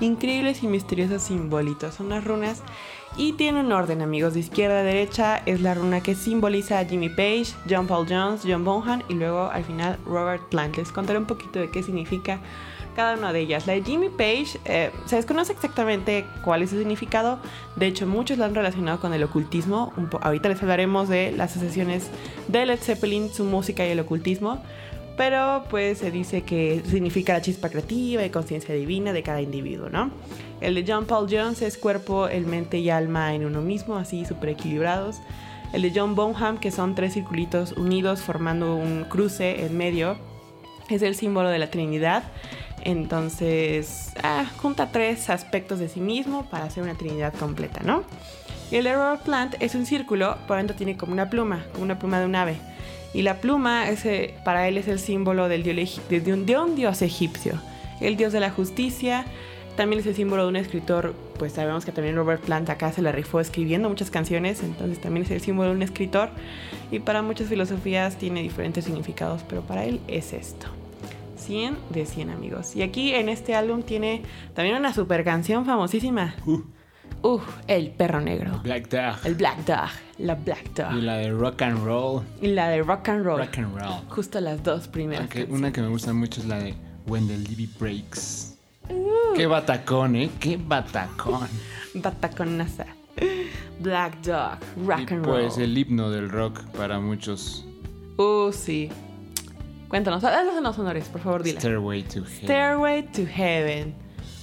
increíbles 0.00 0.62
y 0.62 0.66
misteriosos 0.66 1.22
simbolitos. 1.22 1.94
Son 1.94 2.06
unas 2.06 2.24
runas 2.24 2.62
y 3.16 3.34
tienen 3.34 3.66
un 3.66 3.72
orden, 3.72 4.02
amigos. 4.02 4.34
De 4.34 4.40
izquierda 4.40 4.80
a 4.80 4.82
derecha 4.82 5.42
es 5.46 5.60
la 5.60 5.74
runa 5.74 6.00
que 6.00 6.14
simboliza 6.14 6.78
a 6.78 6.84
Jimmy 6.84 7.10
Page, 7.10 7.48
John 7.68 7.86
Paul 7.86 8.06
Jones, 8.08 8.42
John 8.44 8.64
Bonham 8.64 9.02
y 9.08 9.14
luego 9.14 9.50
al 9.50 9.64
final 9.64 9.98
Robert 10.06 10.42
Plant. 10.48 10.76
Les 10.76 10.90
contaré 10.90 11.18
un 11.18 11.26
poquito 11.26 11.60
de 11.60 11.70
qué 11.70 11.82
significa 11.82 12.40
cada 12.94 13.14
una 13.16 13.32
de 13.32 13.40
ellas. 13.40 13.66
La 13.66 13.74
de 13.74 13.82
Jimmy 13.82 14.08
Page 14.08 14.58
eh, 14.64 14.90
se 15.06 15.16
desconoce 15.16 15.52
exactamente 15.52 16.24
cuál 16.44 16.62
es 16.62 16.70
su 16.70 16.78
significado. 16.78 17.38
De 17.76 17.86
hecho, 17.86 18.06
muchos 18.06 18.38
la 18.38 18.46
han 18.46 18.54
relacionado 18.54 19.00
con 19.00 19.12
el 19.12 19.22
ocultismo. 19.22 19.92
ahorita 20.20 20.48
les 20.48 20.62
hablaremos 20.62 21.08
de 21.08 21.32
las 21.32 21.52
asociaciones 21.52 22.10
de 22.48 22.66
Led 22.66 22.78
Zeppelin, 22.78 23.32
su 23.32 23.44
música 23.44 23.86
y 23.86 23.90
el 23.90 24.00
ocultismo. 24.00 24.62
Pero 25.16 25.64
pues 25.68 25.98
se 25.98 26.10
dice 26.10 26.42
que 26.42 26.82
significa 26.88 27.34
la 27.34 27.42
chispa 27.42 27.68
creativa 27.68 28.24
y 28.24 28.30
conciencia 28.30 28.74
divina 28.74 29.12
de 29.12 29.22
cada 29.22 29.42
individuo, 29.42 29.90
¿no? 29.90 30.10
El 30.60 30.74
de 30.74 30.84
John 30.86 31.06
Paul 31.06 31.28
Jones 31.30 31.60
es 31.60 31.76
cuerpo, 31.76 32.28
el 32.28 32.46
mente 32.46 32.78
y 32.78 32.88
alma 32.88 33.34
en 33.34 33.44
uno 33.44 33.60
mismo, 33.60 33.96
así 33.96 34.24
súper 34.24 34.50
equilibrados. 34.50 35.16
El 35.72 35.82
de 35.82 35.92
John 35.94 36.14
Bonham, 36.14 36.58
que 36.58 36.70
son 36.70 36.94
tres 36.94 37.14
circulitos 37.14 37.72
unidos 37.72 38.20
formando 38.20 38.76
un 38.76 39.04
cruce 39.04 39.64
en 39.64 39.76
medio, 39.76 40.16
es 40.88 41.02
el 41.02 41.14
símbolo 41.14 41.48
de 41.48 41.58
la 41.58 41.70
Trinidad. 41.70 42.24
Entonces, 42.84 44.12
ah, 44.22 44.44
junta 44.58 44.90
tres 44.90 45.30
aspectos 45.30 45.78
de 45.78 45.88
sí 45.88 46.00
mismo 46.00 46.44
para 46.50 46.64
hacer 46.64 46.82
una 46.82 46.94
Trinidad 46.94 47.32
completa, 47.34 47.80
¿no? 47.84 48.02
El 48.72 48.84
de 48.84 48.94
Robert 48.94 49.22
Plant 49.22 49.54
es 49.60 49.74
un 49.74 49.86
círculo, 49.86 50.36
por 50.48 50.56
dentro 50.56 50.74
tiene 50.74 50.96
como 50.96 51.12
una 51.12 51.30
pluma, 51.30 51.64
como 51.72 51.84
una 51.84 51.98
pluma 51.98 52.18
de 52.18 52.26
un 52.26 52.34
ave. 52.34 52.56
Y 53.14 53.22
la 53.22 53.36
pluma 53.36 53.84
para 54.44 54.66
él 54.66 54.78
es 54.78 54.88
el 54.88 54.98
símbolo 54.98 55.48
del 55.48 55.62
dios, 55.62 56.00
de, 56.08 56.32
un, 56.32 56.46
de 56.46 56.58
un 56.58 56.74
dios 56.74 57.02
egipcio, 57.02 57.60
el 58.00 58.16
dios 58.16 58.32
de 58.32 58.40
la 58.40 58.50
justicia. 58.50 59.26
También 59.76 60.00
es 60.00 60.06
el 60.06 60.14
símbolo 60.14 60.44
de 60.44 60.48
un 60.48 60.56
escritor, 60.56 61.14
pues 61.38 61.52
sabemos 61.52 61.84
que 61.84 61.92
también 61.92 62.16
Robert 62.16 62.42
Plant 62.42 62.68
acá 62.68 62.92
se 62.92 63.00
la 63.00 63.12
rifó 63.12 63.40
escribiendo 63.40 63.88
muchas 63.88 64.10
canciones, 64.10 64.62
entonces 64.62 65.00
también 65.00 65.24
es 65.24 65.30
el 65.30 65.40
símbolo 65.40 65.70
de 65.70 65.76
un 65.76 65.82
escritor. 65.82 66.30
Y 66.90 66.98
para 66.98 67.22
muchas 67.22 67.48
filosofías 67.48 68.16
tiene 68.16 68.42
diferentes 68.42 68.84
significados, 68.86 69.42
pero 69.48 69.62
para 69.62 69.84
él 69.84 70.00
es 70.08 70.32
esto. 70.32 70.66
100 71.52 71.76
de 71.90 72.06
100 72.06 72.30
amigos. 72.30 72.74
Y 72.74 72.80
aquí 72.80 73.12
en 73.12 73.28
este 73.28 73.54
álbum 73.54 73.82
tiene 73.82 74.22
también 74.54 74.74
una 74.74 74.94
super 74.94 75.22
canción 75.22 75.66
famosísima. 75.66 76.34
Uh. 76.46 76.62
Uh, 77.22 77.40
el 77.68 77.90
perro 77.90 78.22
negro. 78.22 78.58
Black 78.64 78.88
Dog. 78.88 79.18
El 79.26 79.34
Black 79.34 79.58
Dog. 79.66 79.90
La 80.16 80.34
Black 80.34 80.72
Dog. 80.72 80.94
Y 80.96 81.02
la 81.02 81.18
de 81.18 81.30
Rock 81.30 81.60
and 81.60 81.84
Roll. 81.84 82.22
Y 82.40 82.46
la 82.46 82.70
de 82.70 82.82
Rock 82.82 83.10
and 83.10 83.24
Roll. 83.26 83.40
Rock 83.40 83.58
and 83.58 83.78
Roll. 83.78 84.00
Justo 84.08 84.40
las 84.40 84.62
dos 84.62 84.88
primeras. 84.88 85.28
una 85.50 85.70
que 85.70 85.82
me 85.82 85.88
gusta 85.88 86.14
mucho 86.14 86.40
es 86.40 86.46
la 86.46 86.58
de 86.58 86.74
When 87.06 87.28
the 87.28 87.36
Levy 87.36 87.68
Breaks. 87.78 88.56
Uh. 88.88 89.34
Qué 89.36 89.46
batacón, 89.46 90.16
¿eh? 90.16 90.30
Qué 90.40 90.56
batacón. 90.56 91.48
Bataconaza. 91.94 92.86
Black 93.78 94.22
Dog. 94.22 94.58
Rock 94.86 95.12
and 95.12 95.26
Roll. 95.26 95.42
Pues 95.42 95.58
el 95.58 95.76
himno 95.76 96.10
del 96.10 96.30
rock 96.30 96.64
para 96.70 96.98
muchos. 96.98 97.66
Uh, 98.16 98.50
sí. 98.52 98.88
Cuéntanos, 99.92 100.24
haznos 100.24 100.62
los 100.62 100.78
honores, 100.78 101.04
por 101.10 101.20
favor, 101.20 101.42
dile. 101.42 101.60
Stairway 101.60 102.02
to 102.04 102.24
Heaven. 102.24 102.44
Stairway 102.44 103.02
to 103.02 103.26
Heaven. 103.26 103.94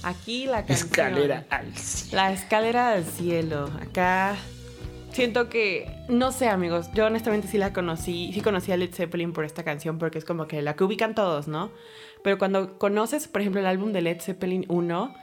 Aquí 0.04 0.46
la 0.46 0.64
canción. 0.64 0.86
Escalera 0.86 1.44
al 1.50 1.76
cielo. 1.76 2.16
La 2.16 2.32
escalera 2.32 2.92
al 2.92 3.04
cielo. 3.04 3.70
Acá 3.82 4.36
siento 5.10 5.48
que, 5.48 6.04
no 6.08 6.30
sé 6.30 6.48
amigos, 6.48 6.86
yo 6.94 7.06
honestamente 7.06 7.48
sí 7.48 7.58
la 7.58 7.72
conocí, 7.72 8.30
sí 8.32 8.42
conocí 8.42 8.70
a 8.70 8.76
Led 8.76 8.94
Zeppelin 8.94 9.32
por 9.32 9.44
esta 9.44 9.64
canción 9.64 9.98
porque 9.98 10.18
es 10.18 10.24
como 10.24 10.46
que 10.46 10.62
la 10.62 10.76
que 10.76 10.84
ubican 10.84 11.16
todos, 11.16 11.48
¿no? 11.48 11.72
Pero 12.22 12.38
cuando 12.38 12.78
conoces, 12.78 13.26
por 13.26 13.40
ejemplo, 13.40 13.60
el 13.60 13.66
álbum 13.66 13.92
de 13.92 14.02
Led 14.02 14.20
Zeppelin 14.20 14.66
1, 14.68 15.14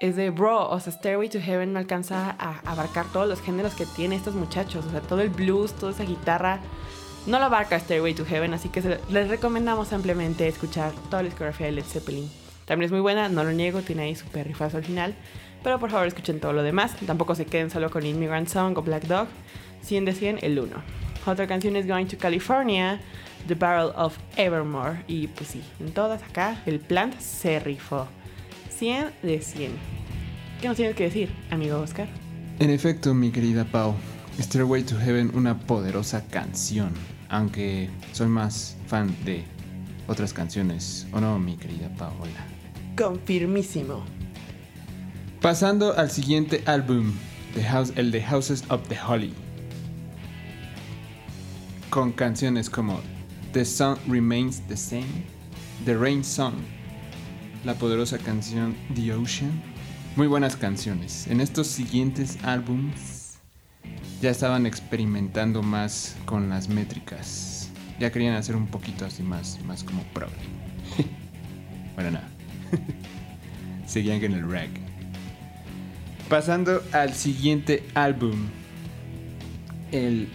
es 0.00 0.16
de, 0.16 0.30
bro, 0.30 0.66
o 0.66 0.80
sea, 0.80 0.94
Stairway 0.94 1.28
to 1.28 1.40
Heaven 1.40 1.74
no 1.74 1.78
alcanza 1.78 2.34
a 2.38 2.60
abarcar 2.64 3.04
todos 3.12 3.28
los 3.28 3.42
géneros 3.42 3.74
que 3.74 3.84
tienen 3.84 4.18
estos 4.18 4.34
muchachos, 4.34 4.86
o 4.86 4.90
sea, 4.90 5.02
todo 5.02 5.20
el 5.20 5.28
blues, 5.28 5.74
toda 5.74 5.92
esa 5.92 6.04
guitarra 6.04 6.60
no 7.26 7.38
lo 7.38 7.44
abarca 7.46 7.78
Stairway 7.78 8.14
to 8.14 8.24
Heaven, 8.24 8.54
así 8.54 8.68
que 8.68 8.98
les 9.10 9.28
recomendamos 9.28 9.92
ampliamente 9.92 10.46
escuchar 10.46 10.92
toda 11.10 11.22
la 11.22 11.28
discografía 11.28 11.66
de 11.66 11.72
Led 11.72 11.84
Zeppelin. 11.84 12.30
También 12.66 12.86
es 12.86 12.92
muy 12.92 13.00
buena, 13.00 13.28
no 13.28 13.44
lo 13.44 13.52
niego, 13.52 13.82
tiene 13.82 14.02
ahí 14.02 14.14
su 14.14 14.26
rifazo 14.32 14.78
al 14.78 14.84
final. 14.84 15.14
Pero 15.62 15.78
por 15.78 15.90
favor 15.90 16.06
escuchen 16.06 16.40
todo 16.40 16.52
lo 16.52 16.62
demás. 16.62 16.94
Tampoco 17.06 17.34
se 17.34 17.46
queden 17.46 17.70
solo 17.70 17.90
con 17.90 18.04
Immigrant 18.04 18.48
Song 18.48 18.76
o 18.76 18.82
Black 18.82 19.04
Dog. 19.04 19.28
100 19.82 20.04
de 20.04 20.12
100, 20.12 20.38
el 20.42 20.58
1. 20.58 20.76
Otra 21.26 21.46
canción 21.46 21.76
es 21.76 21.86
Going 21.86 22.06
to 22.06 22.18
California, 22.18 23.00
The 23.48 23.54
Barrel 23.54 23.92
of 23.96 24.16
Evermore. 24.36 25.02
Y 25.08 25.28
pues 25.28 25.50
sí, 25.50 25.62
en 25.80 25.92
todas 25.92 26.22
acá 26.22 26.62
el 26.66 26.80
plant 26.80 27.18
se 27.18 27.60
rifó. 27.60 28.06
100 28.70 29.10
de 29.22 29.40
100. 29.40 29.72
¿Qué 30.60 30.68
nos 30.68 30.76
tienes 30.76 30.96
que 30.96 31.04
decir, 31.04 31.30
amigo 31.50 31.78
Oscar? 31.78 32.08
En 32.58 32.70
efecto, 32.70 33.14
mi 33.14 33.30
querida 33.30 33.64
Pau, 33.64 33.94
Stairway 34.40 34.82
to 34.82 34.96
Heaven, 34.98 35.30
una 35.34 35.58
poderosa 35.58 36.22
canción 36.28 36.92
aunque 37.34 37.90
soy 38.12 38.28
más 38.28 38.76
fan 38.86 39.14
de 39.24 39.44
otras 40.06 40.32
canciones. 40.32 41.06
¿O 41.12 41.20
no, 41.20 41.38
mi 41.38 41.56
querida 41.56 41.88
Paola? 41.96 42.46
Confirmísimo. 42.96 44.04
Pasando 45.40 45.96
al 45.96 46.10
siguiente 46.10 46.62
álbum, 46.66 47.12
House, 47.70 47.92
el 47.96 48.10
de 48.10 48.22
Houses 48.22 48.62
of 48.68 48.86
the 48.88 48.96
Holy. 48.96 49.32
Con 51.90 52.12
canciones 52.12 52.70
como 52.70 53.00
The 53.52 53.64
Sun 53.64 53.98
Remains 54.08 54.60
the 54.68 54.76
Same, 54.76 55.24
The 55.84 55.96
Rain 55.96 56.24
Song, 56.24 56.54
la 57.64 57.74
poderosa 57.74 58.18
canción 58.18 58.76
The 58.94 59.12
Ocean. 59.12 59.60
Muy 60.16 60.28
buenas 60.28 60.56
canciones. 60.56 61.26
En 61.26 61.40
estos 61.40 61.66
siguientes 61.66 62.38
álbums 62.44 63.23
ya 64.20 64.30
estaban 64.30 64.66
experimentando 64.66 65.62
más 65.62 66.16
con 66.24 66.48
las 66.48 66.68
métricas. 66.68 67.70
Ya 67.98 68.10
querían 68.10 68.34
hacer 68.34 68.56
un 68.56 68.66
poquito 68.66 69.04
así 69.04 69.22
más, 69.22 69.60
más 69.64 69.84
como 69.84 70.02
pro. 70.12 70.28
bueno, 71.94 72.12
nada. 72.12 72.28
Seguían 73.86 74.22
en 74.22 74.32
el 74.32 74.50
rag. 74.50 74.70
Pasando 76.28 76.82
al 76.92 77.14
siguiente 77.14 77.84
álbum. 77.94 78.48
El 79.92 80.28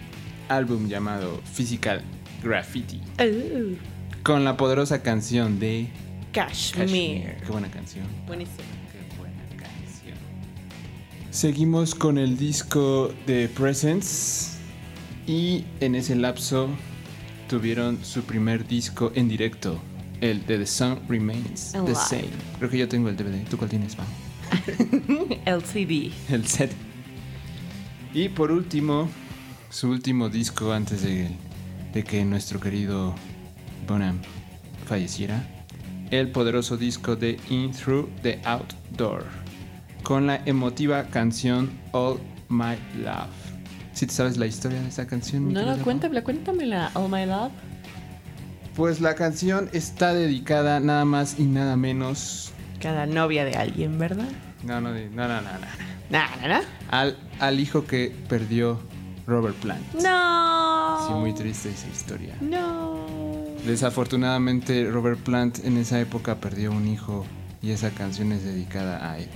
álbum 0.48 0.88
llamado 0.88 1.40
Physical 1.52 2.02
Graffiti. 2.42 3.00
Oh. 3.18 3.76
Con 4.22 4.44
la 4.44 4.56
poderosa 4.56 5.02
canción 5.02 5.58
de 5.58 5.88
Kashmir. 6.32 7.36
Qué 7.44 7.50
buena 7.50 7.70
canción. 7.70 8.06
Buenísimo. 8.26 8.64
Seguimos 11.30 11.94
con 11.94 12.18
el 12.18 12.36
disco 12.36 13.14
de 13.24 13.48
Presence 13.48 14.58
y 15.28 15.64
en 15.78 15.94
ese 15.94 16.16
lapso 16.16 16.68
tuvieron 17.48 18.04
su 18.04 18.22
primer 18.22 18.66
disco 18.66 19.12
en 19.14 19.28
directo, 19.28 19.80
el 20.20 20.44
de 20.46 20.58
The 20.58 20.66
Sun 20.66 20.98
Remains 21.08 21.72
the 21.86 21.94
Same. 21.94 22.30
Creo 22.58 22.68
que 22.68 22.78
yo 22.78 22.88
tengo 22.88 23.08
el 23.08 23.16
DVD. 23.16 23.48
¿Tú 23.48 23.56
cuál 23.56 23.70
tienes, 23.70 23.96
el 25.44 25.62
CD. 25.62 26.10
El 26.28 26.48
set. 26.48 26.72
Y 28.12 28.28
por 28.28 28.50
último, 28.50 29.08
su 29.70 29.88
último 29.88 30.30
disco 30.30 30.72
antes 30.72 31.02
de, 31.02 31.28
de 31.92 32.02
que 32.02 32.24
nuestro 32.24 32.58
querido 32.58 33.14
Bonham 33.86 34.20
falleciera, 34.84 35.46
el 36.10 36.32
poderoso 36.32 36.76
disco 36.76 37.14
de 37.14 37.38
In 37.50 37.70
Through 37.70 38.08
the 38.22 38.40
Outdoor 38.44 39.39
con 40.02 40.26
la 40.26 40.42
emotiva 40.46 41.04
canción 41.08 41.70
All 41.92 42.18
My 42.48 42.76
Love. 43.02 43.28
¿Sí 43.92 44.06
te 44.06 44.12
sabes 44.12 44.36
la 44.36 44.46
historia 44.46 44.80
de 44.80 44.88
esa 44.88 45.06
canción? 45.06 45.52
No, 45.52 45.64
no, 45.64 45.82
cuéntamela, 45.82 46.22
cuéntamela, 46.22 46.90
All 46.94 47.10
My 47.10 47.26
Love. 47.26 47.52
Pues 48.76 49.00
la 49.00 49.14
canción 49.14 49.68
está 49.72 50.14
dedicada 50.14 50.80
nada 50.80 51.04
más 51.04 51.38
y 51.38 51.44
nada 51.44 51.76
menos. 51.76 52.52
Cada 52.80 53.06
novia 53.06 53.44
de 53.44 53.56
alguien, 53.56 53.98
¿verdad? 53.98 54.28
No, 54.62 54.80
no, 54.80 54.90
no, 54.90 54.98
no, 55.10 55.28
no, 55.28 55.40
no. 55.42 55.50
Nah, 56.10 56.28
nah, 56.40 56.48
nah. 56.48 56.60
Al, 56.90 57.16
al 57.40 57.60
hijo 57.60 57.84
que 57.84 58.14
perdió 58.28 58.80
Robert 59.26 59.56
Plant. 59.56 59.94
No. 59.94 61.06
Sí, 61.06 61.14
muy 61.14 61.34
triste 61.34 61.70
esa 61.70 61.88
historia. 61.88 62.34
No. 62.40 63.06
Desafortunadamente, 63.66 64.90
Robert 64.90 65.20
Plant 65.20 65.64
en 65.64 65.76
esa 65.76 66.00
época 66.00 66.36
perdió 66.36 66.72
un 66.72 66.88
hijo 66.88 67.26
y 67.62 67.70
esa 67.72 67.90
canción 67.90 68.32
es 68.32 68.44
dedicada 68.44 69.10
a 69.10 69.18
él. 69.18 69.28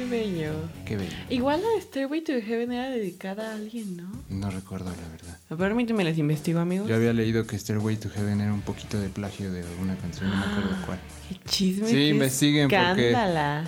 Qué 0.00 0.06
bello. 0.06 0.52
Qué 0.86 0.96
bello. 0.96 1.12
Igual 1.28 1.60
la 1.60 1.68
de 1.74 1.80
Stairway 1.82 2.22
to 2.22 2.32
Heaven 2.40 2.72
era 2.72 2.88
dedicada 2.88 3.50
a 3.50 3.54
alguien, 3.54 3.98
¿no? 3.98 4.10
No 4.30 4.50
recuerdo 4.50 4.86
la 4.90 5.08
verdad. 5.08 5.38
Permíteme, 5.58 6.04
les 6.04 6.16
investigo, 6.16 6.58
amigos. 6.60 6.88
Yo 6.88 6.94
había 6.96 7.12
leído 7.12 7.46
que 7.46 7.58
Stairway 7.58 7.96
to 7.96 8.08
Heaven 8.08 8.40
era 8.40 8.52
un 8.54 8.62
poquito 8.62 8.98
de 8.98 9.10
plagio 9.10 9.52
de 9.52 9.60
alguna 9.62 9.96
canción, 9.96 10.30
no 10.30 10.36
me 10.36 10.44
acuerdo 10.44 10.70
cuál. 10.86 10.98
Qué 11.28 11.36
chisme. 11.50 11.86
Sí, 11.86 11.92
qué 11.94 12.08
investiguen 12.08 12.68
porque. 12.70 13.14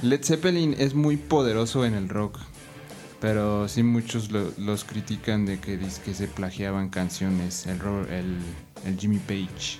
Led 0.03 0.23
Zeppelin 0.25 0.75
es 0.79 0.95
muy 0.95 1.19
poderoso 1.19 1.85
en 1.85 1.93
el 1.95 2.09
rock. 2.09 2.39
Pero 3.21 3.69
sí 3.69 3.83
muchos 3.83 4.31
lo- 4.33 4.53
los 4.57 4.85
critican 4.85 5.45
de 5.45 5.61
que, 5.61 5.77
dice 5.77 6.01
que 6.03 6.15
se 6.15 6.29
plagiaban 6.29 6.89
canciones. 6.89 7.67
El, 7.67 7.79
el, 8.11 8.37
el 8.87 8.99
Jimmy 8.99 9.19
Page. 9.19 9.79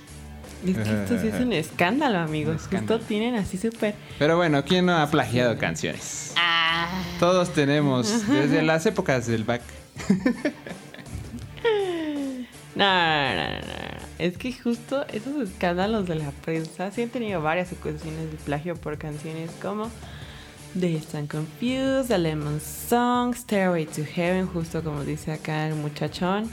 Es 0.65 0.77
que 0.77 0.81
esto 1.03 1.19
sí 1.19 1.27
es 1.27 1.41
un 1.41 1.51
escándalo, 1.53 2.19
amigos. 2.19 2.61
Escándalo. 2.61 2.99
Justo 2.99 3.07
tienen 3.09 3.35
así 3.35 3.57
súper. 3.57 3.95
Pero 4.17 4.37
bueno, 4.37 4.63
¿quién 4.63 4.85
no 4.85 4.95
ha 4.95 5.11
plagiado 5.11 5.57
canciones? 5.57 6.32
Todos 7.19 7.53
tenemos, 7.53 8.27
desde 8.27 8.61
las 8.63 8.85
épocas 8.85 9.27
del 9.27 9.43
back. 9.43 9.61
No, 12.75 12.85
no, 13.35 13.59
no. 13.59 14.03
Es 14.19 14.37
que 14.37 14.51
justo 14.53 15.05
esos 15.11 15.49
escándalos 15.49 16.07
de 16.07 16.15
la 16.15 16.31
prensa 16.31 16.91
sí 16.91 17.03
han 17.03 17.09
tenido 17.09 17.41
varias 17.41 17.71
ocasiones 17.73 18.31
de 18.31 18.37
plagio 18.45 18.75
por 18.75 18.97
canciones 18.97 19.51
como 19.61 19.89
Dazed 20.73 21.15
and 21.15 21.29
Confused, 21.29 22.07
The 22.07 22.17
Lemon 22.17 22.59
Song, 22.59 23.35
Stairway 23.35 23.85
to 23.85 24.03
Heaven, 24.03 24.47
justo 24.47 24.83
como 24.83 25.03
dice 25.03 25.31
acá 25.33 25.67
el 25.67 25.75
muchachón, 25.75 26.49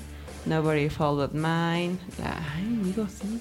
Nobody 0.47 0.91
Followed 0.91 1.33
Mine. 1.33 1.97
La- 2.19 2.39
Ay, 2.55 2.65
amigos, 2.65 3.13
sí. 3.23 3.41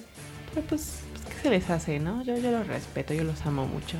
Pero 0.54 0.66
pues, 0.68 1.02
pues, 1.14 1.36
¿qué 1.36 1.42
se 1.44 1.50
les 1.50 1.70
hace, 1.70 2.00
no? 2.00 2.24
Yo, 2.24 2.38
yo 2.38 2.52
los 2.52 2.66
respeto, 2.68 3.14
yo 3.14 3.24
los 3.26 3.46
amo 3.46 3.66
mucho. 3.68 3.98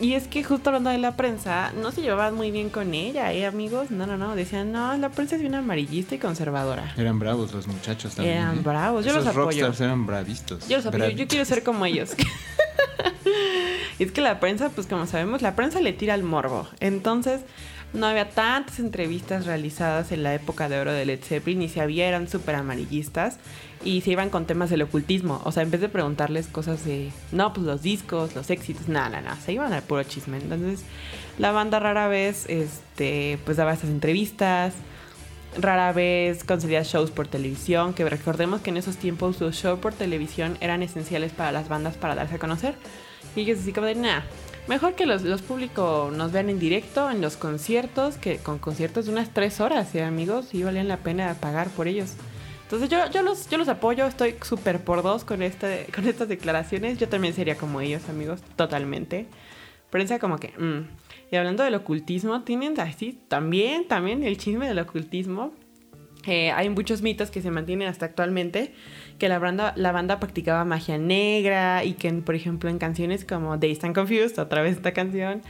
Y 0.00 0.14
es 0.14 0.28
que 0.28 0.42
justo 0.42 0.70
hablando 0.70 0.88
de 0.88 0.96
la 0.96 1.14
prensa, 1.14 1.72
no 1.72 1.92
se 1.92 2.00
llevaban 2.00 2.34
muy 2.34 2.50
bien 2.50 2.70
con 2.70 2.94
ella, 2.94 3.32
¿eh, 3.34 3.44
amigos? 3.44 3.90
No, 3.90 4.06
no, 4.06 4.16
no. 4.16 4.34
Decían, 4.34 4.72
no, 4.72 4.96
la 4.96 5.10
prensa 5.10 5.36
es 5.36 5.42
bien 5.42 5.54
amarillista 5.54 6.14
y 6.14 6.18
conservadora. 6.18 6.94
Eran 6.96 7.18
bravos 7.18 7.52
los 7.52 7.66
muchachos 7.66 8.14
también. 8.14 8.38
Eran 8.38 8.58
¿eh? 8.58 8.62
bravos, 8.64 9.04
yo 9.04 9.10
Esos 9.10 9.26
los 9.26 9.36
apoyo. 9.36 9.66
rockstars 9.66 9.80
eran 9.82 10.06
bravistos. 10.06 10.66
Yo 10.68 10.78
los 10.78 10.86
apoyo, 10.86 11.08
yo 11.10 11.28
quiero 11.28 11.44
ser 11.44 11.62
como 11.62 11.84
ellos. 11.84 12.12
es 13.98 14.12
que 14.12 14.20
la 14.20 14.40
prensa, 14.40 14.70
pues 14.70 14.86
como 14.86 15.06
sabemos, 15.06 15.42
la 15.42 15.56
prensa 15.56 15.80
le 15.80 15.92
tira 15.92 16.14
al 16.14 16.22
morbo. 16.22 16.68
Entonces, 16.80 17.40
no 17.92 18.06
había 18.06 18.30
tantas 18.30 18.78
entrevistas 18.78 19.46
realizadas 19.46 20.12
en 20.12 20.22
la 20.22 20.34
época 20.34 20.68
de 20.68 20.78
oro 20.78 20.92
de 20.92 21.04
Led 21.04 21.20
Zeppelin 21.22 21.62
y 21.62 21.68
si 21.68 21.80
había 21.80 22.06
eran 22.06 22.28
súper 22.28 22.54
amarillistas 22.54 23.38
y 23.84 24.02
se 24.02 24.12
iban 24.12 24.30
con 24.30 24.46
temas 24.46 24.70
del 24.70 24.82
ocultismo. 24.82 25.40
O 25.44 25.52
sea, 25.52 25.62
en 25.62 25.70
vez 25.70 25.80
de 25.80 25.88
preguntarles 25.88 26.46
cosas 26.46 26.84
de, 26.84 27.10
no, 27.32 27.52
pues 27.52 27.66
los 27.66 27.82
discos, 27.82 28.34
los 28.34 28.50
éxitos, 28.50 28.88
nada, 28.88 29.08
nada, 29.08 29.22
nada, 29.22 29.36
se 29.36 29.52
iban 29.52 29.72
al 29.72 29.82
puro 29.82 30.04
chisme. 30.04 30.36
Entonces, 30.36 30.84
la 31.38 31.50
banda 31.52 31.80
rara 31.80 32.06
vez, 32.06 32.46
este, 32.48 33.38
pues 33.44 33.56
daba 33.56 33.72
estas 33.72 33.90
entrevistas. 33.90 34.74
Rara 35.58 35.92
vez 35.92 36.44
concedía 36.44 36.82
shows 36.82 37.10
por 37.10 37.26
televisión, 37.26 37.92
que 37.92 38.08
recordemos 38.08 38.60
que 38.60 38.70
en 38.70 38.76
esos 38.76 38.96
tiempos 38.96 39.40
los 39.40 39.56
shows 39.56 39.80
por 39.80 39.92
televisión 39.92 40.56
eran 40.60 40.82
esenciales 40.82 41.32
para 41.32 41.50
las 41.52 41.68
bandas 41.68 41.96
para 41.96 42.14
darse 42.14 42.36
a 42.36 42.38
conocer. 42.38 42.74
Y 43.34 43.40
ellos 43.40 43.58
así 43.58 43.72
como 43.72 43.86
de, 43.86 43.96
nah, 43.96 44.20
mejor 44.68 44.94
que 44.94 45.06
los, 45.06 45.22
los 45.22 45.42
públicos 45.42 46.12
nos 46.12 46.30
vean 46.32 46.50
en 46.50 46.58
directo, 46.58 47.10
en 47.10 47.20
los 47.20 47.36
conciertos, 47.36 48.16
que 48.16 48.38
con 48.38 48.58
conciertos 48.58 49.06
de 49.06 49.12
unas 49.12 49.30
tres 49.30 49.60
horas, 49.60 49.94
¿eh, 49.94 50.04
amigos? 50.04 50.54
Y 50.54 50.62
valían 50.62 50.88
la 50.88 50.98
pena 50.98 51.34
pagar 51.40 51.68
por 51.68 51.88
ellos. 51.88 52.14
Entonces 52.62 52.88
yo, 52.88 53.10
yo, 53.10 53.22
los, 53.22 53.50
yo 53.50 53.58
los 53.58 53.68
apoyo, 53.68 54.06
estoy 54.06 54.36
súper 54.42 54.84
por 54.84 55.02
dos 55.02 55.24
con, 55.24 55.42
este, 55.42 55.88
con 55.92 56.06
estas 56.06 56.28
declaraciones. 56.28 56.98
Yo 56.98 57.08
también 57.08 57.34
sería 57.34 57.56
como 57.56 57.80
ellos, 57.80 58.08
amigos, 58.08 58.40
totalmente. 58.54 59.26
Prensa 59.90 60.20
como 60.20 60.38
que... 60.38 60.54
mm. 60.56 60.99
Y 61.30 61.36
hablando 61.36 61.62
del 61.62 61.74
ocultismo, 61.74 62.42
tienen 62.42 62.78
así 62.80 63.18
también, 63.28 63.86
también 63.86 64.24
el 64.24 64.36
chisme 64.36 64.66
del 64.66 64.80
ocultismo. 64.80 65.52
Eh, 66.26 66.50
hay 66.50 66.68
muchos 66.68 67.00
mitos 67.02 67.30
que 67.30 67.40
se 67.40 67.50
mantienen 67.50 67.88
hasta 67.88 68.06
actualmente, 68.06 68.74
que 69.18 69.28
la 69.28 69.38
banda, 69.38 69.72
la 69.76 69.92
banda 69.92 70.20
practicaba 70.20 70.64
magia 70.64 70.98
negra 70.98 71.84
y 71.84 71.94
que, 71.94 72.12
por 72.12 72.34
ejemplo, 72.34 72.68
en 72.68 72.78
canciones 72.78 73.24
como 73.24 73.56
Dazed 73.56 73.84
and 73.86 73.94
Confused, 73.94 74.38
otra 74.38 74.60
vez 74.60 74.76
esta 74.76 74.92
canción, 74.92 75.42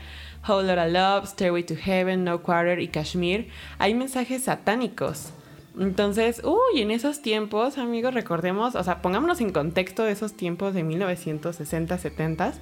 Whole 0.47 0.67
Lotta 0.67 0.87
Love, 0.87 1.27
Stairway 1.27 1.63
to 1.63 1.75
Heaven, 1.75 2.23
No 2.23 2.41
Quarter 2.41 2.79
y 2.79 2.87
Kashmir, 2.87 3.49
hay 3.79 3.93
mensajes 3.93 4.43
satánicos. 4.43 5.33
Entonces, 5.79 6.41
uy, 6.43 6.81
en 6.81 6.91
esos 6.91 7.21
tiempos, 7.21 7.77
amigos, 7.77 8.13
recordemos, 8.13 8.75
o 8.75 8.83
sea, 8.83 9.01
pongámonos 9.01 9.39
en 9.39 9.51
contexto 9.51 10.03
de 10.03 10.11
esos 10.11 10.33
tiempos 10.33 10.73
de 10.73 10.83
1960, 10.83 11.97
70. 11.97 12.53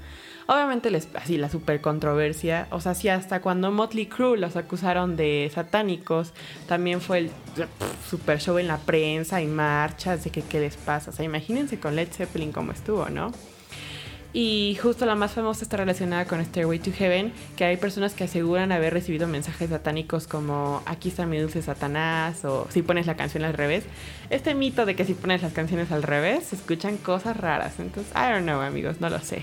Obviamente, 0.47 0.89
así 1.15 1.37
la 1.37 1.49
super 1.49 1.81
controversia, 1.81 2.67
o 2.71 2.81
sea, 2.81 2.95
sí, 2.95 3.07
hasta 3.09 3.41
cuando 3.41 3.71
Motley 3.71 4.07
Crue 4.07 4.37
los 4.37 4.55
acusaron 4.55 5.15
de 5.15 5.51
satánicos, 5.53 6.33
también 6.67 7.01
fue 7.01 7.19
el 7.19 7.27
pff, 7.27 8.09
super 8.09 8.39
show 8.39 8.57
en 8.57 8.67
la 8.67 8.77
prensa 8.77 9.41
y 9.41 9.47
marchas 9.47 10.23
de 10.23 10.29
que 10.29 10.41
qué 10.41 10.59
les 10.59 10.77
pasa. 10.77 11.11
O 11.11 11.13
sea, 11.13 11.25
imagínense 11.25 11.79
con 11.79 11.95
Led 11.95 12.09
Zeppelin 12.11 12.51
cómo 12.51 12.71
estuvo, 12.71 13.09
¿no? 13.09 13.31
Y 14.31 14.77
justo 14.79 15.07
la 15.07 15.15
más 15.15 15.31
famosa 15.31 15.63
está 15.63 15.77
relacionada 15.77 16.25
con 16.25 16.43
Stairway 16.43 16.77
to 16.77 16.91
Heaven, 16.91 17.33
que 17.57 17.65
hay 17.65 17.77
personas 17.77 18.13
que 18.13 18.25
aseguran 18.25 18.71
haber 18.71 18.93
recibido 18.93 19.27
mensajes 19.27 19.71
satánicos 19.71 20.27
como 20.27 20.83
aquí 20.85 21.09
está 21.09 21.25
mi 21.25 21.39
dulce 21.39 21.63
Satanás 21.63 22.45
o 22.45 22.67
si 22.69 22.83
pones 22.83 23.07
la 23.07 23.15
canción 23.15 23.43
al 23.43 23.53
revés. 23.53 23.85
Este 24.29 24.53
mito 24.53 24.85
de 24.85 24.95
que 24.95 25.03
si 25.03 25.15
pones 25.15 25.41
las 25.41 25.53
canciones 25.53 25.91
al 25.91 26.03
revés 26.03 26.45
se 26.45 26.55
escuchan 26.57 26.97
cosas 26.97 27.37
raras. 27.37 27.79
Entonces, 27.79 28.13
I 28.13 28.31
don't 28.31 28.43
know, 28.43 28.61
amigos, 28.61 29.01
no 29.01 29.09
lo 29.09 29.19
sé. 29.19 29.41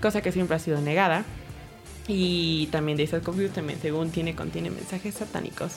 Cosa 0.00 0.22
que 0.22 0.30
siempre 0.30 0.54
ha 0.54 0.60
sido 0.60 0.80
negada. 0.80 1.24
Y 2.06 2.66
también 2.66 2.98
de 2.98 3.08
Confused 3.08 3.52
también, 3.52 3.80
según 3.80 4.10
tiene, 4.10 4.36
contiene 4.36 4.70
mensajes 4.70 5.14
satánicos. 5.14 5.76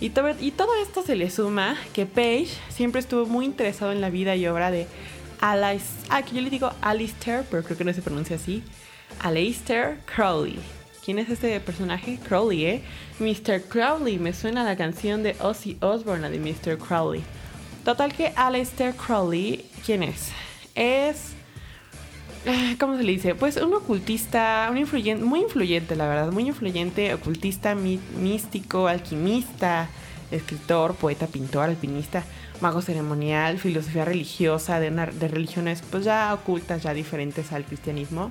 Y 0.00 0.10
todo, 0.10 0.34
y 0.40 0.52
todo 0.52 0.70
esto 0.82 1.02
se 1.02 1.16
le 1.16 1.30
suma 1.30 1.76
que 1.92 2.06
Page 2.06 2.48
siempre 2.68 3.00
estuvo 3.00 3.26
muy 3.26 3.44
interesado 3.44 3.92
en 3.92 4.00
la 4.00 4.10
vida 4.10 4.36
y 4.36 4.46
obra 4.46 4.70
de 4.70 4.86
Alice, 5.40 5.86
ah, 6.10 6.20
yo 6.20 6.40
le 6.40 6.50
digo 6.50 6.70
Alistair, 6.80 7.44
pero 7.50 7.62
creo 7.62 7.76
que 7.76 7.84
no 7.84 7.92
se 7.92 8.02
pronuncia 8.02 8.36
así. 8.36 8.62
Aleister 9.20 9.98
Crowley. 10.06 10.58
¿Quién 11.04 11.18
es 11.18 11.28
este 11.28 11.60
personaje? 11.60 12.18
Crowley, 12.26 12.64
¿eh? 12.64 12.82
Mr. 13.18 13.62
Crowley, 13.68 14.18
me 14.18 14.32
suena 14.32 14.64
la 14.64 14.76
canción 14.76 15.22
de 15.22 15.36
Ozzy 15.40 15.76
Osbourne, 15.80 16.30
de 16.30 16.38
Mr. 16.38 16.78
Crowley. 16.78 17.22
Total 17.84 18.12
que 18.12 18.32
Aleister 18.36 18.94
Crowley, 18.94 19.66
¿quién 19.84 20.02
es? 20.02 20.30
Es... 20.74 21.32
eh, 22.46 22.76
¿Cómo 22.80 22.96
se 22.96 23.02
le 23.02 23.12
dice? 23.12 23.34
Pues 23.34 23.58
un 23.58 23.74
ocultista, 23.74 24.68
un 24.70 24.78
influyente, 24.78 25.24
muy 25.24 25.40
influyente, 25.40 25.94
la 25.94 26.08
verdad, 26.08 26.32
muy 26.32 26.46
influyente, 26.46 27.12
ocultista, 27.12 27.74
místico, 27.74 28.88
alquimista, 28.88 29.88
escritor, 30.30 30.94
poeta, 30.94 31.26
pintor, 31.26 31.64
alpinista, 31.68 32.24
mago 32.60 32.82
ceremonial, 32.82 33.58
filosofía 33.58 34.04
religiosa, 34.04 34.80
de, 34.80 34.90
religiones 35.28 35.82
pues 35.90 36.04
ya 36.04 36.32
ocultas, 36.34 36.82
ya 36.82 36.94
diferentes 36.94 37.52
al 37.52 37.64
cristianismo. 37.64 38.30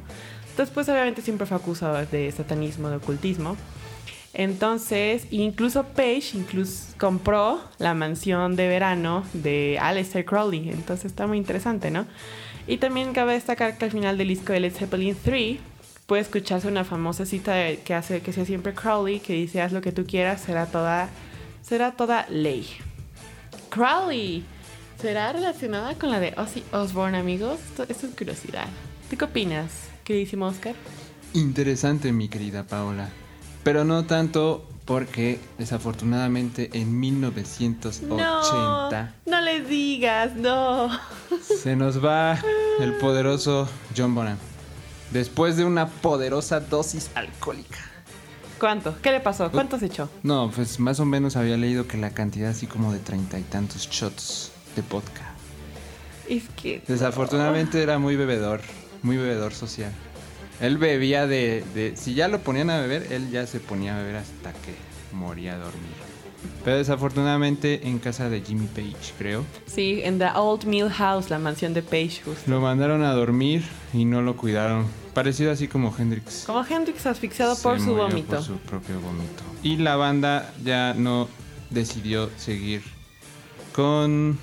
Entonces, 0.49 0.73
pues 0.73 0.87
obviamente 0.89 1.21
siempre 1.21 1.47
fue 1.47 1.57
acusado 1.57 2.05
de 2.05 2.31
satanismo, 2.31 2.89
de 2.89 2.97
ocultismo. 2.97 3.57
Entonces, 4.33 5.27
incluso 5.29 5.83
Page 5.83 6.31
incluso 6.33 6.93
compró 6.99 7.61
la 7.77 7.93
mansión 7.93 8.55
de 8.55 8.67
verano 8.67 9.23
de 9.33 9.77
Aleister 9.79 10.25
Crowley. 10.25 10.69
Entonces 10.69 11.05
está 11.05 11.27
muy 11.27 11.37
interesante, 11.37 11.91
¿no? 11.91 12.05
Y 12.67 12.77
también 12.77 13.13
cabe 13.13 13.33
destacar 13.33 13.77
que 13.77 13.85
al 13.85 13.91
final 13.91 14.17
del 14.17 14.29
disco 14.29 14.53
de 14.53 14.61
Led 14.61 14.73
Zeppelin 14.73 15.15
3 15.23 15.59
puede 16.07 16.21
escucharse 16.21 16.67
una 16.67 16.83
famosa 16.83 17.25
cita 17.25 17.53
que 17.83 17.93
hace 17.93 18.21
que 18.21 18.33
sea 18.33 18.45
siempre 18.45 18.73
Crowley 18.73 19.19
que 19.19 19.33
dice 19.33 19.61
haz 19.61 19.71
lo 19.71 19.81
que 19.81 19.91
tú 19.91 20.05
quieras, 20.05 20.41
será 20.41 20.65
toda 20.65 21.09
será 21.61 21.91
toda 21.91 22.25
ley. 22.29 22.67
Crowley 23.73 24.45
será 25.01 25.33
relacionada 25.33 25.95
con 25.95 26.11
la 26.11 26.19
de 26.19 26.35
Ozzy 26.37 26.63
Osbourne, 26.71 27.17
amigos. 27.17 27.59
Esto, 27.69 27.83
esto 27.89 28.05
es 28.05 28.15
curiosidad. 28.15 28.67
¿Tú 29.09 29.17
qué 29.17 29.25
opinas, 29.25 29.71
queridísimo 30.03 30.45
Oscar? 30.45 30.75
Interesante, 31.33 32.11
mi 32.11 32.29
querida 32.29 32.67
Paola. 32.67 33.09
Pero 33.63 33.83
no 33.83 34.05
tanto 34.05 34.69
porque 34.85 35.39
desafortunadamente 35.57 36.69
en 36.73 36.99
1980 36.99 39.15
No, 39.25 39.37
no 39.37 39.41
le 39.41 39.61
digas, 39.61 40.35
no. 40.35 40.89
se 41.41 41.75
nos 41.75 42.03
va 42.03 42.37
el 42.79 42.93
poderoso 42.97 43.67
John 43.97 44.13
Bonham. 44.13 44.37
Después 45.11 45.57
de 45.57 45.65
una 45.65 45.87
poderosa 45.87 46.59
dosis 46.59 47.09
alcohólica. 47.15 47.79
¿Cuánto? 48.63 48.95
¿Qué 49.01 49.11
le 49.11 49.19
pasó? 49.19 49.51
¿Cuánto 49.51 49.77
se 49.77 49.87
echó? 49.87 50.07
No, 50.23 50.49
pues 50.55 50.79
más 50.79 50.97
o 51.01 51.05
menos 51.05 51.35
había 51.35 51.57
leído 51.57 51.85
que 51.85 51.97
la 51.97 52.11
cantidad 52.11 52.49
así 52.49 52.65
como 52.65 52.93
de 52.93 52.99
treinta 52.99 53.37
y 53.37 53.41
tantos 53.43 53.89
shots 53.89 54.53
de 54.77 54.81
vodka. 54.89 55.33
Es 56.29 56.43
que. 56.55 56.81
Desafortunadamente 56.87 57.83
era 57.83 57.99
muy 57.99 58.15
bebedor, 58.15 58.61
muy 59.01 59.17
bebedor 59.17 59.53
social. 59.53 59.91
Él 60.61 60.77
bebía 60.77 61.27
de, 61.27 61.65
de- 61.75 61.97
Si 61.97 62.13
ya 62.13 62.29
lo 62.29 62.39
ponían 62.39 62.69
a 62.69 62.79
beber, 62.79 63.11
él 63.11 63.29
ya 63.31 63.45
se 63.47 63.59
ponía 63.59 63.95
a 63.95 63.97
beber 64.01 64.15
hasta 64.15 64.53
que 64.53 64.73
moría 65.11 65.55
a 65.55 65.57
dormir. 65.57 65.91
Pero 66.63 66.77
desafortunadamente 66.77 67.85
en 67.89 67.99
casa 67.99 68.29
de 68.29 68.39
Jimmy 68.43 68.67
Page, 68.67 69.13
creo. 69.17 69.43
Sí, 69.65 69.99
en 70.05 70.19
The 70.19 70.29
Old 70.35 70.63
Mill 70.63 70.87
House, 70.89 71.29
la 71.29 71.37
mansión 71.37 71.73
de 71.73 71.81
Page, 71.83 72.21
justo. 72.23 72.49
Lo 72.49 72.61
mandaron 72.61 73.03
a 73.03 73.11
dormir 73.11 73.61
y 73.93 74.05
no 74.05 74.21
lo 74.21 74.37
cuidaron. 74.37 74.85
Parecido 75.13 75.51
así 75.51 75.67
como 75.67 75.93
Hendrix. 75.97 76.43
Como 76.45 76.65
Hendrix 76.65 77.05
asfixiado 77.05 77.55
por 77.57 77.79
su 77.79 77.87
murió 77.91 78.03
vómito. 78.07 78.35
Por 78.37 78.43
su 78.43 78.57
propio 78.57 78.99
vómito. 78.99 79.43
Y 79.61 79.77
la 79.77 79.95
banda 79.95 80.51
ya 80.63 80.93
no 80.95 81.27
decidió 81.69 82.29
seguir 82.37 82.81
con, 83.75 84.37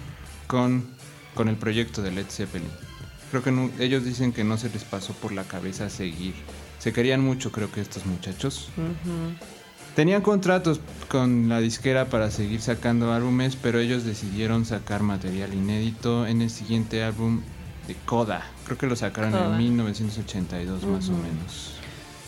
con, 0.47 0.87
con 1.35 1.49
el 1.49 1.57
proyecto 1.57 2.03
de 2.03 2.13
Led 2.13 2.27
Zeppelin. 2.29 2.69
Creo 3.31 3.43
que 3.43 3.51
no- 3.53 3.71
ellos 3.79 4.05
dicen 4.05 4.33
que 4.33 4.45
no 4.45 4.59
se 4.59 4.71
les 4.71 4.85
pasó 4.85 5.13
por 5.15 5.33
la 5.33 5.45
cabeza 5.45 5.89
seguir. 5.91 6.35
Se 6.79 6.93
querían 6.93 7.21
mucho, 7.21 7.53
creo 7.53 7.71
que 7.71 7.81
estos 7.81 8.07
muchachos. 8.07 8.69
Tenían 9.95 10.23
contratos 10.23 10.81
con 11.09 11.49
la 11.49 11.61
disquera 11.61 12.07
para 12.07 12.31
seguir 12.31 12.61
sacando 12.61 13.13
álbumes, 13.13 13.57
pero 13.57 13.81
ellos 13.81 14.05
decidieron 14.05 14.65
sacar 14.65 15.03
material 15.03 15.53
inédito 15.53 16.27
en 16.27 16.43
el 16.43 16.49
siguiente 16.51 17.03
álbum 17.03 17.41
de 17.91 17.97
Coda. 18.07 18.47
Creo 18.65 18.79
que 18.79 18.87
lo 18.87 18.95
sacaron 18.95 19.33
Coda. 19.33 19.47
en 19.47 19.59
1982 19.59 20.85
más 20.85 21.09
o 21.09 21.13
menos. 21.13 21.75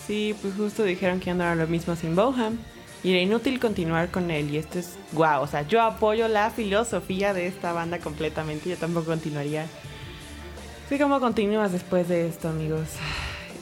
Sí, 0.06 0.34
pues 0.42 0.54
justo 0.56 0.82
dijeron 0.82 1.20
que 1.20 1.30
era 1.30 1.54
lo 1.54 1.66
mismo 1.68 1.94
sin 1.94 2.16
Boham. 2.16 2.58
Y 3.04 3.10
era 3.10 3.20
inútil 3.20 3.58
continuar 3.60 4.10
con 4.10 4.30
él. 4.30 4.50
Y 4.50 4.58
esto 4.58 4.78
es 4.78 4.96
guau. 5.12 5.42
O 5.42 5.46
sea, 5.46 5.66
yo 5.66 5.82
apoyo 5.82 6.28
la 6.28 6.50
filosofía 6.50 7.32
de 7.32 7.46
esta 7.46 7.72
banda 7.72 7.98
completamente. 7.98 8.70
Yo 8.70 8.76
tampoco 8.76 9.06
continuaría. 9.06 9.66
Sí, 10.88 10.98
¿cómo 10.98 11.20
continúas 11.20 11.72
después 11.72 12.08
de 12.08 12.28
esto, 12.28 12.48
amigos? 12.48 12.88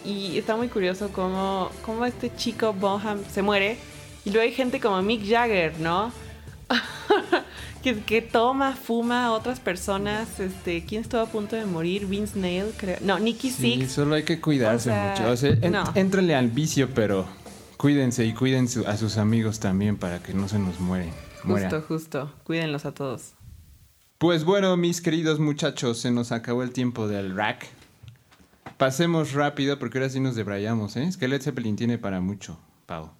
Y 0.04 0.38
está 0.38 0.56
muy 0.56 0.68
curioso 0.68 1.10
cómo, 1.12 1.70
cómo 1.82 2.06
este 2.06 2.34
chico 2.34 2.72
Bonham 2.72 3.20
se 3.30 3.42
muere. 3.42 3.76
Y 4.24 4.30
luego 4.30 4.44
hay 4.46 4.52
gente 4.54 4.80
como 4.80 5.00
Mick 5.02 5.26
Jagger, 5.26 5.78
¿no? 5.80 6.12
que, 7.82 8.00
que 8.00 8.22
toma, 8.22 8.74
fuma 8.76 9.26
a 9.26 9.32
otras 9.32 9.60
personas. 9.60 10.38
Este, 10.40 10.84
¿Quién 10.84 11.02
estuvo 11.02 11.20
a 11.20 11.26
punto 11.26 11.56
de 11.56 11.64
morir? 11.66 12.06
Vince 12.06 12.38
Nail, 12.38 12.66
creo. 12.76 12.98
No, 13.02 13.18
Nicky 13.18 13.50
Sí, 13.50 13.74
Six. 13.80 13.92
solo 13.92 14.14
hay 14.14 14.22
que 14.24 14.40
cuidarse 14.40 14.90
O 14.90 14.92
sea, 14.92 15.10
mucho. 15.16 15.30
O 15.30 15.36
sea, 15.36 15.50
en- 15.60 15.72
no. 15.72 15.84
éntrenle 15.94 16.34
al 16.34 16.48
vicio, 16.50 16.90
pero 16.94 17.26
cuídense 17.76 18.24
y 18.26 18.34
cuiden 18.34 18.68
su- 18.68 18.86
a 18.86 18.96
sus 18.96 19.16
amigos 19.18 19.60
también 19.60 19.96
para 19.96 20.22
que 20.22 20.34
no 20.34 20.48
se 20.48 20.58
nos 20.58 20.78
mueren. 20.80 21.10
mueran. 21.44 21.70
Justo, 21.70 21.86
justo. 21.88 22.32
Cuídenlos 22.44 22.84
a 22.84 22.92
todos. 22.92 23.32
Pues 24.18 24.44
bueno, 24.44 24.76
mis 24.76 25.00
queridos 25.00 25.40
muchachos, 25.40 25.98
se 25.98 26.10
nos 26.10 26.30
acabó 26.32 26.62
el 26.62 26.72
tiempo 26.72 27.08
del 27.08 27.34
rack. 27.34 27.66
Pasemos 28.76 29.32
rápido 29.32 29.78
porque 29.78 29.98
ahora 29.98 30.10
sí 30.10 30.20
nos 30.20 30.34
debrayamos, 30.36 30.96
¿eh? 30.96 31.04
Es 31.04 31.16
que 31.16 31.28
Led 31.28 31.40
Zeppelin 31.42 31.76
tiene 31.76 31.96
para 31.98 32.20
mucho, 32.20 32.58
Pau. 32.86 33.10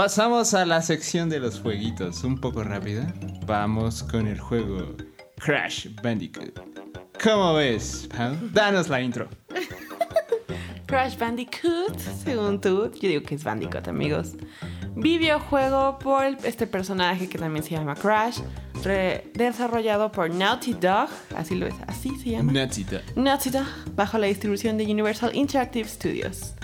Pasamos 0.00 0.54
a 0.54 0.64
la 0.64 0.80
sección 0.80 1.28
de 1.28 1.38
los 1.38 1.60
jueguitos, 1.60 2.24
un 2.24 2.40
poco 2.40 2.64
rápida. 2.64 3.12
Vamos 3.44 4.02
con 4.02 4.26
el 4.26 4.40
juego 4.40 4.96
Crash 5.36 5.88
Bandicoot. 6.02 6.58
¿Cómo 7.22 7.52
ves? 7.52 8.08
Danos 8.50 8.88
la 8.88 9.02
intro. 9.02 9.28
Crash 10.86 11.18
Bandicoot, 11.18 11.98
según 11.98 12.62
tú, 12.62 12.90
yo 12.98 13.08
digo 13.10 13.22
que 13.24 13.34
es 13.34 13.44
Bandicoot, 13.44 13.88
amigos. 13.88 14.36
Videojuego 14.96 15.98
por 15.98 16.24
este 16.44 16.66
personaje 16.66 17.28
que 17.28 17.36
también 17.36 17.62
se 17.62 17.72
llama 17.72 17.94
Crash, 17.94 18.38
desarrollado 19.34 20.10
por 20.10 20.30
Naughty 20.30 20.72
Dog, 20.72 21.10
así 21.36 21.56
lo 21.56 21.66
es, 21.66 21.74
así 21.86 22.16
se 22.16 22.30
llama. 22.30 22.50
Natsita. 22.52 23.02
Naughty 23.16 23.50
Dog, 23.50 23.66
bajo 23.94 24.16
la 24.16 24.28
distribución 24.28 24.78
de 24.78 24.84
Universal 24.84 25.36
Interactive 25.36 25.86
Studios. 25.86 26.54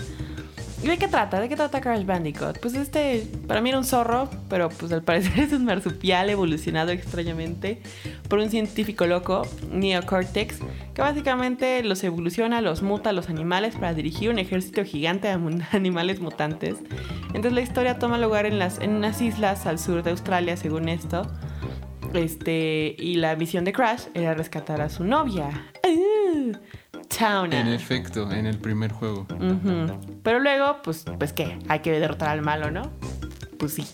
¿Y 0.83 0.87
de 0.87 0.97
qué 0.97 1.07
trata? 1.07 1.39
¿De 1.39 1.49
qué 1.49 1.55
trata 1.55 1.81
Crash 1.81 2.05
Bandicoot? 2.05 2.59
Pues 2.59 2.75
este, 2.75 3.27
para 3.47 3.61
mí 3.61 3.69
era 3.69 3.79
un 3.79 3.83
zorro, 3.83 4.29
pero 4.47 4.69
pues 4.69 4.91
al 4.91 5.01
parecer 5.01 5.39
es 5.43 5.53
un 5.53 5.65
marsupial 5.65 6.29
evolucionado 6.29 6.91
extrañamente 6.91 7.81
por 8.29 8.39
un 8.39 8.49
científico 8.49 9.07
loco, 9.07 9.47
Neocortex, 9.71 10.59
que 10.93 11.01
básicamente 11.01 11.83
los 11.83 12.03
evoluciona, 12.03 12.61
los 12.61 12.83
muta 12.83 13.09
a 13.09 13.13
los 13.13 13.29
animales 13.29 13.75
para 13.75 13.95
dirigir 13.95 14.29
un 14.29 14.37
ejército 14.37 14.83
gigante 14.83 15.27
de 15.27 15.63
animales 15.71 16.19
mutantes. 16.19 16.75
Entonces 17.27 17.53
la 17.53 17.61
historia 17.61 17.97
toma 17.97 18.19
lugar 18.19 18.45
en, 18.45 18.59
las, 18.59 18.79
en 18.79 18.91
unas 18.91 19.19
islas 19.21 19.65
al 19.65 19.79
sur 19.79 20.03
de 20.03 20.11
Australia, 20.11 20.57
según 20.57 20.89
esto. 20.89 21.23
Este, 22.13 22.95
y 22.97 23.15
la 23.15 23.35
misión 23.35 23.65
de 23.65 23.73
Crash 23.73 24.03
era 24.13 24.33
rescatar 24.33 24.81
a 24.81 24.89
su 24.89 25.03
novia. 25.03 25.49
En 27.19 27.67
efecto, 27.67 28.31
en 28.31 28.45
el 28.45 28.57
primer 28.59 28.91
juego. 28.91 29.25
Pero 30.23 30.39
luego, 30.39 30.77
pues, 30.83 31.05
pues 31.17 31.33
qué, 31.33 31.57
hay 31.67 31.79
que 31.79 31.91
derrotar 31.99 32.29
al 32.29 32.41
malo, 32.41 32.69
¿no? 32.69 32.91
Pues 33.57 33.73
sí. 33.73 33.85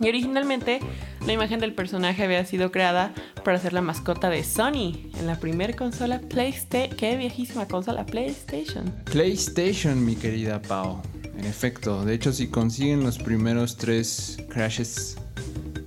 Y 0.00 0.08
originalmente 0.08 0.80
la 1.26 1.32
imagen 1.32 1.60
del 1.60 1.74
personaje 1.74 2.24
había 2.24 2.44
sido 2.44 2.72
creada 2.72 3.12
para 3.44 3.58
ser 3.58 3.72
la 3.72 3.82
mascota 3.82 4.30
de 4.30 4.44
Sony 4.44 5.10
en 5.18 5.26
la 5.26 5.38
primera 5.38 5.74
consola 5.74 6.20
PlayStation. 6.20 6.96
Qué 6.96 7.16
viejísima 7.16 7.66
consola 7.66 8.06
PlayStation. 8.06 8.90
PlayStation, 9.04 10.04
mi 10.04 10.16
querida 10.16 10.60
Pau. 10.60 11.02
En 11.36 11.44
efecto, 11.44 12.04
de 12.04 12.14
hecho, 12.14 12.32
si 12.32 12.48
consiguen 12.48 13.02
los 13.02 13.18
primeros 13.18 13.76
tres 13.76 14.38
crashes 14.48 15.16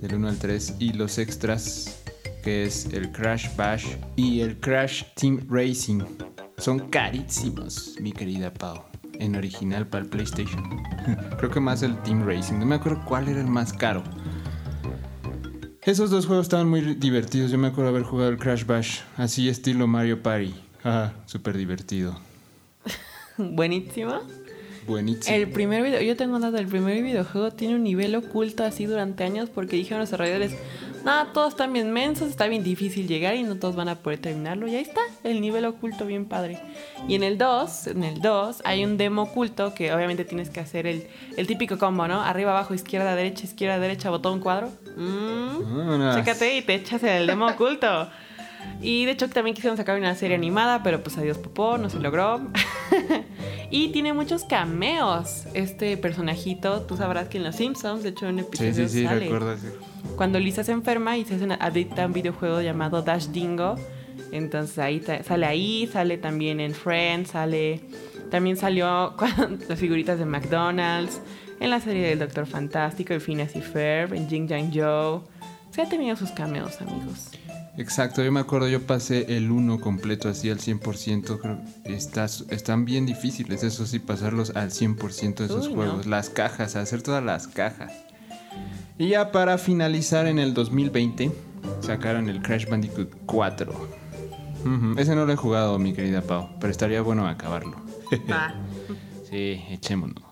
del 0.00 0.14
1 0.16 0.28
al 0.28 0.38
3 0.38 0.74
y 0.78 0.92
los 0.92 1.18
extras, 1.18 2.03
que 2.44 2.64
es 2.64 2.84
el 2.92 3.10
Crash 3.10 3.56
Bash 3.56 3.86
y 4.16 4.40
el 4.40 4.60
Crash 4.60 5.04
Team 5.14 5.46
Racing, 5.48 6.02
son 6.58 6.90
carísimos, 6.90 7.96
mi 8.00 8.12
querida 8.12 8.52
Pau. 8.52 8.84
En 9.14 9.34
original 9.34 9.86
para 9.86 10.04
el 10.04 10.10
PlayStation. 10.10 10.82
Creo 11.38 11.50
que 11.50 11.60
más 11.60 11.82
el 11.82 11.96
Team 12.02 12.26
Racing. 12.26 12.58
No 12.58 12.66
me 12.66 12.74
acuerdo 12.74 13.02
cuál 13.06 13.28
era 13.28 13.40
el 13.40 13.46
más 13.46 13.72
caro. 13.72 14.02
Esos 15.82 16.10
dos 16.10 16.26
juegos 16.26 16.46
estaban 16.46 16.68
muy 16.68 16.80
divertidos. 16.96 17.50
Yo 17.50 17.56
me 17.58 17.68
acuerdo 17.68 17.90
haber 17.90 18.02
jugado 18.02 18.30
el 18.30 18.36
Crash 18.36 18.66
Bash, 18.66 19.00
así 19.16 19.48
estilo 19.48 19.86
Mario 19.86 20.22
Party. 20.22 20.54
Ajá, 20.82 21.14
súper 21.24 21.56
divertido. 21.56 22.18
Buenísimo. 23.38 24.20
Buenísimo. 24.86 25.34
El 25.34 25.48
primer 25.48 25.82
video, 25.82 26.02
yo 26.02 26.16
tengo 26.16 26.38
nada, 26.38 26.60
el 26.60 26.66
primer 26.66 27.02
videojuego 27.02 27.52
tiene 27.52 27.76
un 27.76 27.84
nivel 27.84 28.14
oculto 28.16 28.64
así 28.64 28.84
durante 28.84 29.24
años 29.24 29.48
porque 29.48 29.76
dijeron 29.76 30.00
los 30.00 30.10
desarrolladores, 30.10 30.56
nada, 31.04 31.32
todos 31.32 31.50
están 31.50 31.72
bien 31.72 31.92
mensos, 31.92 32.28
está 32.30 32.46
bien 32.46 32.62
difícil 32.64 33.06
llegar 33.06 33.34
y 33.36 33.42
no 33.42 33.56
todos 33.56 33.76
van 33.76 33.88
a 33.88 33.96
poder 33.96 34.18
terminarlo. 34.20 34.66
Y 34.66 34.74
ahí 34.74 34.82
está, 34.82 35.00
el 35.22 35.40
nivel 35.40 35.64
oculto 35.66 36.06
bien 36.06 36.24
padre. 36.26 36.58
Y 37.08 37.14
en 37.14 37.22
el 37.22 37.38
2, 37.38 37.86
en 37.88 38.04
el 38.04 38.20
2 38.20 38.62
hay 38.64 38.84
un 38.84 38.96
demo 38.96 39.22
oculto 39.22 39.74
que 39.74 39.92
obviamente 39.92 40.24
tienes 40.24 40.50
que 40.50 40.60
hacer 40.60 40.86
el, 40.86 41.06
el 41.36 41.46
típico 41.46 41.78
combo, 41.78 42.08
¿no? 42.08 42.22
Arriba, 42.22 42.50
abajo, 42.52 42.74
izquierda, 42.74 43.14
derecha, 43.14 43.44
izquierda, 43.44 43.78
derecha, 43.78 44.10
botón, 44.10 44.40
cuadro. 44.40 44.70
Mm. 44.96 46.14
Chécate 46.14 46.56
y 46.56 46.62
te 46.62 46.74
echas 46.74 47.02
el 47.02 47.26
demo 47.26 47.46
oculto. 47.46 48.08
Y 48.80 49.04
de 49.04 49.12
hecho 49.12 49.28
también 49.28 49.54
quisieron 49.54 49.76
sacar 49.76 49.98
una 49.98 50.14
serie 50.14 50.36
animada, 50.36 50.82
pero 50.82 51.02
pues 51.02 51.18
adiós 51.18 51.36
popó, 51.38 51.76
no 51.78 51.90
se 51.90 51.98
logró. 52.00 52.40
y 53.70 53.88
tiene 53.92 54.12
muchos 54.12 54.44
cameos. 54.44 55.44
Este 55.54 55.96
personajito, 55.96 56.82
tú 56.82 56.96
sabrás 56.96 57.28
que 57.28 57.38
en 57.38 57.44
Los 57.44 57.56
Simpsons, 57.56 58.02
de 58.02 58.08
hecho 58.10 58.26
en 58.26 58.36
un 58.36 58.40
Sí, 58.40 58.46
episodio 58.46 58.88
sí, 58.88 59.00
sí, 59.00 59.04
sale. 59.04 59.20
recuerdo. 59.20 59.56
sí. 59.58 59.68
Cuando 60.16 60.38
Lisa 60.38 60.64
se 60.64 60.72
enferma 60.72 61.16
y 61.16 61.24
se 61.24 61.34
hace 61.34 61.44
una 61.44 61.56
adicta 61.56 62.04
a 62.04 62.06
un 62.06 62.12
videojuego 62.12 62.60
llamado 62.60 63.02
Dash 63.02 63.26
Dingo. 63.28 63.76
Entonces 64.32 64.78
ahí 64.78 65.02
sale 65.24 65.46
ahí, 65.46 65.88
sale 65.92 66.18
también 66.18 66.60
en 66.60 66.74
Friends, 66.74 67.30
sale... 67.30 67.80
También 68.30 68.56
salió 68.56 69.14
con 69.18 69.60
las 69.68 69.78
figuritas 69.78 70.18
de 70.18 70.24
McDonald's, 70.24 71.20
en 71.60 71.70
la 71.70 71.78
serie 71.78 72.08
del 72.08 72.18
Doctor 72.18 72.46
Fantástico, 72.46 73.12
en 73.12 73.20
Phineas 73.20 73.54
y 73.54 73.60
Ferb, 73.60 74.14
en 74.14 74.28
Jing 74.28 74.48
Jang 74.48 74.70
Joe. 74.74 75.20
Se 75.70 75.82
ha 75.82 75.88
tenido 75.88 76.16
sus 76.16 76.30
cameos, 76.30 76.80
amigos. 76.80 77.30
Exacto, 77.76 78.22
yo 78.22 78.30
me 78.30 78.40
acuerdo, 78.40 78.68
yo 78.68 78.86
pasé 78.86 79.36
el 79.36 79.50
1 79.50 79.80
completo 79.80 80.28
así 80.28 80.48
al 80.48 80.58
100%. 80.58 81.40
Creo, 81.40 81.58
estás, 81.84 82.44
están 82.50 82.84
bien 82.84 83.06
difíciles, 83.06 83.64
eso 83.64 83.84
sí, 83.86 83.98
pasarlos 83.98 84.54
al 84.54 84.70
100% 84.70 85.34
de 85.36 85.44
esos 85.46 85.66
Uy, 85.66 85.74
no. 85.74 85.76
juegos. 85.76 86.06
Las 86.06 86.30
cajas, 86.30 86.76
hacer 86.76 87.02
todas 87.02 87.22
las 87.22 87.48
cajas. 87.48 87.92
Y 88.98 89.08
ya 89.08 89.32
para 89.32 89.58
finalizar 89.58 90.26
en 90.26 90.38
el 90.38 90.54
2020, 90.54 91.32
sacaron 91.80 92.28
el 92.28 92.40
Crash 92.42 92.66
Bandicoot 92.68 93.10
4. 93.26 93.72
Ujú, 93.72 94.98
Ese 94.98 95.14
no 95.14 95.26
lo 95.26 95.32
he 95.32 95.36
jugado, 95.36 95.78
mi 95.78 95.92
querida 95.92 96.22
Pau, 96.22 96.48
pero 96.60 96.70
estaría 96.70 97.02
bueno 97.02 97.26
acabarlo. 97.28 97.76
Va. 98.30 98.54
Sí, 99.30 99.64
echémonos. 99.68 100.22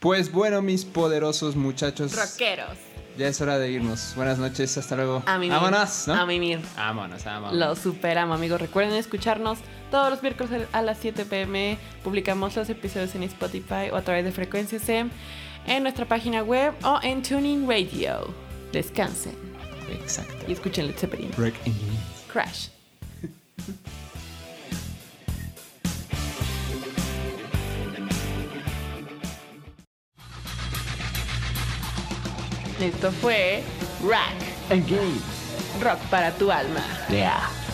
Pues 0.00 0.32
bueno, 0.32 0.62
mis 0.62 0.86
poderosos 0.86 1.56
muchachos. 1.56 2.16
Rockeros. 2.16 2.78
Ya 3.18 3.28
es 3.28 3.38
hora 3.42 3.58
de 3.58 3.70
irnos. 3.70 4.14
Buenas 4.16 4.38
noches, 4.38 4.78
hasta 4.78 4.96
luego. 4.96 5.22
A 5.26 5.36
mimir. 5.36 5.52
Vámonos, 5.52 6.08
¿no? 6.08 6.14
A 6.14 6.24
mimir. 6.24 6.60
Vámonos, 6.74 7.22
vámonos. 7.24 7.54
Lo 7.54 7.74
superamos, 7.76 8.34
amigos. 8.38 8.58
Recuerden 8.60 8.94
escucharnos 8.94 9.58
todos 9.90 10.08
los 10.08 10.22
miércoles 10.22 10.66
a 10.72 10.80
las 10.80 10.96
7 10.98 11.26
pm. 11.26 11.76
Publicamos 12.02 12.56
los 12.56 12.70
episodios 12.70 13.14
en 13.14 13.24
Spotify 13.24 13.90
o 13.92 13.96
a 13.96 14.02
través 14.02 14.24
de 14.24 14.32
Frecuencia 14.32 14.78
SEM 14.78 15.10
en 15.66 15.82
nuestra 15.82 16.06
página 16.06 16.42
web 16.42 16.74
o 16.84 16.98
en 17.02 17.22
Tuning 17.22 17.68
Radio. 17.68 18.32
Descansen. 18.72 19.34
Exacto. 19.90 20.44
Y 20.48 20.52
escuchen 20.52 20.86
Led 20.86 20.96
Zeppelin. 20.96 21.30
Crash. 22.32 22.68
Esto 32.80 33.10
fue 33.10 33.62
Rack 34.04 34.34
and 34.70 34.86
Games. 34.88 35.22
Rock 35.82 35.98
para 36.10 36.30
tu 36.32 36.50
alma. 36.50 36.82
Yeah. 37.08 37.65